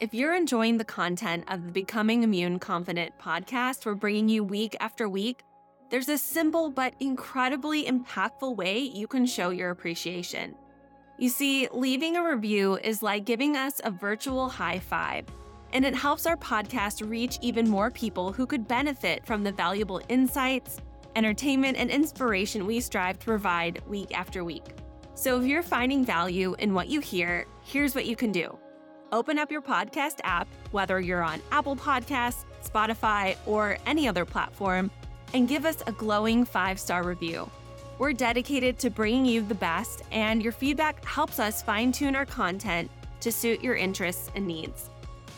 If 0.00 0.14
you're 0.14 0.34
enjoying 0.34 0.78
the 0.78 0.84
content 0.84 1.44
of 1.48 1.66
the 1.66 1.70
Becoming 1.70 2.22
Immune 2.22 2.58
Confident 2.58 3.12
podcast 3.20 3.86
we're 3.86 3.94
bringing 3.94 4.28
you 4.28 4.42
week 4.42 4.74
after 4.80 5.08
week, 5.08 5.42
there's 5.90 6.08
a 6.08 6.16
simple 6.16 6.70
but 6.70 6.94
incredibly 6.98 7.84
impactful 7.84 8.56
way 8.56 8.78
you 8.78 9.06
can 9.06 9.26
show 9.26 9.50
your 9.50 9.70
appreciation. 9.70 10.54
You 11.18 11.28
see, 11.28 11.68
leaving 11.72 12.16
a 12.16 12.24
review 12.24 12.78
is 12.82 13.02
like 13.02 13.24
giving 13.24 13.56
us 13.56 13.80
a 13.84 13.90
virtual 13.90 14.48
high 14.48 14.78
five, 14.78 15.26
and 15.72 15.84
it 15.84 15.94
helps 15.94 16.26
our 16.26 16.36
podcast 16.36 17.08
reach 17.08 17.38
even 17.42 17.68
more 17.68 17.90
people 17.90 18.32
who 18.32 18.46
could 18.46 18.66
benefit 18.66 19.24
from 19.24 19.44
the 19.44 19.52
valuable 19.52 20.00
insights, 20.08 20.78
entertainment, 21.14 21.76
and 21.76 21.90
inspiration 21.90 22.66
we 22.66 22.80
strive 22.80 23.18
to 23.18 23.26
provide 23.26 23.82
week 23.86 24.16
after 24.16 24.42
week. 24.42 24.64
So 25.14 25.38
if 25.38 25.46
you're 25.46 25.62
finding 25.62 26.04
value 26.04 26.56
in 26.58 26.72
what 26.74 26.88
you 26.88 27.00
hear, 27.00 27.46
here's 27.62 27.94
what 27.94 28.06
you 28.06 28.16
can 28.16 28.32
do 28.32 28.58
open 29.12 29.38
up 29.38 29.52
your 29.52 29.62
podcast 29.62 30.16
app, 30.24 30.48
whether 30.70 30.98
you're 30.98 31.22
on 31.22 31.40
Apple 31.52 31.76
Podcasts, 31.76 32.44
Spotify, 32.64 33.36
or 33.46 33.76
any 33.86 34.08
other 34.08 34.24
platform, 34.24 34.90
and 35.34 35.46
give 35.46 35.66
us 35.66 35.82
a 35.86 35.92
glowing 35.92 36.44
five 36.46 36.80
star 36.80 37.04
review. 37.04 37.48
We're 38.02 38.12
dedicated 38.12 38.80
to 38.80 38.90
bringing 38.90 39.24
you 39.24 39.42
the 39.42 39.54
best, 39.54 40.02
and 40.10 40.42
your 40.42 40.50
feedback 40.50 41.04
helps 41.04 41.38
us 41.38 41.62
fine 41.62 41.92
tune 41.92 42.16
our 42.16 42.26
content 42.26 42.90
to 43.20 43.30
suit 43.30 43.62
your 43.62 43.76
interests 43.76 44.28
and 44.34 44.44
needs. 44.44 44.90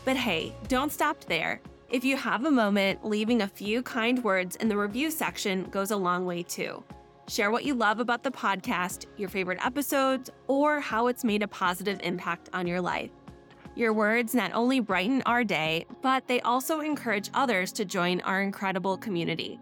But 0.06 0.16
hey, 0.16 0.54
don't 0.68 0.90
stop 0.90 1.22
there. 1.24 1.60
If 1.90 2.06
you 2.06 2.16
have 2.16 2.46
a 2.46 2.50
moment, 2.50 3.04
leaving 3.04 3.42
a 3.42 3.46
few 3.46 3.82
kind 3.82 4.24
words 4.24 4.56
in 4.56 4.68
the 4.68 4.78
review 4.78 5.10
section 5.10 5.64
goes 5.64 5.90
a 5.90 5.96
long 5.98 6.24
way 6.24 6.42
too. 6.42 6.82
Share 7.28 7.50
what 7.50 7.66
you 7.66 7.74
love 7.74 8.00
about 8.00 8.22
the 8.22 8.30
podcast, 8.30 9.08
your 9.18 9.28
favorite 9.28 9.62
episodes, 9.62 10.30
or 10.46 10.80
how 10.80 11.08
it's 11.08 11.22
made 11.22 11.42
a 11.42 11.48
positive 11.48 12.00
impact 12.02 12.48
on 12.54 12.66
your 12.66 12.80
life. 12.80 13.10
Your 13.74 13.92
words 13.92 14.34
not 14.34 14.54
only 14.54 14.80
brighten 14.80 15.22
our 15.26 15.44
day, 15.44 15.84
but 16.00 16.26
they 16.26 16.40
also 16.40 16.80
encourage 16.80 17.28
others 17.34 17.72
to 17.72 17.84
join 17.84 18.22
our 18.22 18.40
incredible 18.40 18.96
community. 18.96 19.60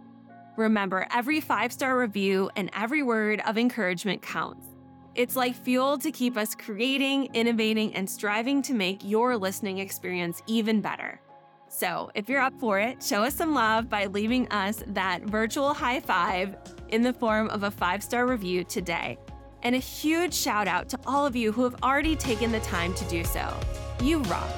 Remember, 0.57 1.07
every 1.13 1.41
five 1.41 1.73
star 1.73 1.99
review 1.99 2.51
and 2.57 2.71
every 2.75 3.03
word 3.03 3.41
of 3.47 3.57
encouragement 3.57 4.23
counts. 4.23 4.67
It's 5.15 5.37
like 5.37 5.55
fuel 5.55 5.99
to 5.99 6.11
keep 6.11 6.37
us 6.37 6.55
creating, 6.55 7.27
innovating, 7.35 7.95
and 7.95 8.09
striving 8.09 8.63
to 8.63 8.75
make 8.75 9.05
your 9.05 9.37
listening 9.37 9.79
experience 9.79 10.43
even 10.47 10.81
better. 10.81 11.21
So, 11.69 12.11
if 12.15 12.29
you're 12.29 12.41
up 12.41 12.53
for 12.59 12.79
it, 12.79 13.03
show 13.03 13.25
us 13.25 13.35
some 13.35 13.55
love 13.55 13.89
by 13.89 14.07
leaving 14.07 14.47
us 14.49 14.83
that 14.89 15.23
virtual 15.23 15.73
high 15.73 16.01
five 16.01 16.57
in 16.89 17.03
the 17.03 17.15
form 17.15 17.49
of 17.49 17.63
a 17.63 17.71
five 17.71 18.03
star 18.03 18.27
review 18.27 18.65
today. 18.65 19.19
And 19.63 19.75
a 19.75 19.79
huge 19.79 20.35
shout 20.35 20.69
out 20.69 20.89
to 20.91 20.99
all 21.07 21.25
of 21.25 21.37
you 21.37 21.53
who 21.53 21.65
have 21.65 21.77
already 21.83 22.17
taken 22.17 22.53
the 22.53 22.61
time 22.61 22.93
to 22.95 23.05
do 23.07 23.25
so. 23.25 23.55
You 24.03 24.19
rock. 24.23 24.51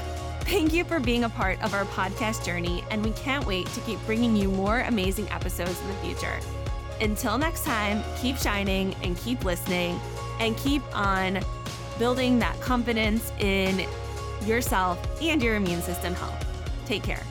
Thank 0.44 0.74
you 0.74 0.85
for 0.85 1.00
being 1.00 1.24
a 1.24 1.28
part 1.28 1.61
of 1.62 1.72
our 1.72 1.87
podcast 1.87 2.44
journey, 2.44 2.85
and 2.90 3.02
we 3.02 3.12
can't 3.12 3.46
wait 3.46 3.66
to 3.68 3.80
keep 3.80 3.98
bringing 4.04 4.37
you 4.37 4.50
more 4.50 4.80
amazing 4.80 5.28
episodes 5.30 5.80
in 5.80 5.88
the 5.88 5.94
future. 5.94 6.38
Until 7.00 7.38
next 7.38 7.64
time, 7.64 8.04
keep 8.20 8.37
shining 8.37 8.94
and 9.02 9.16
keep 9.16 9.44
listening 9.44 9.98
and 10.40 10.57
keep 10.59 10.83
on 10.94 11.40
building 11.98 12.38
that 12.40 12.61
confidence 12.61 13.33
in 13.40 13.87
yourself 14.44 14.98
and 15.22 15.42
your 15.42 15.57
immune 15.57 15.83
system 15.83 16.14
health. 16.14 16.46
Take 16.87 17.02
care. 17.02 17.22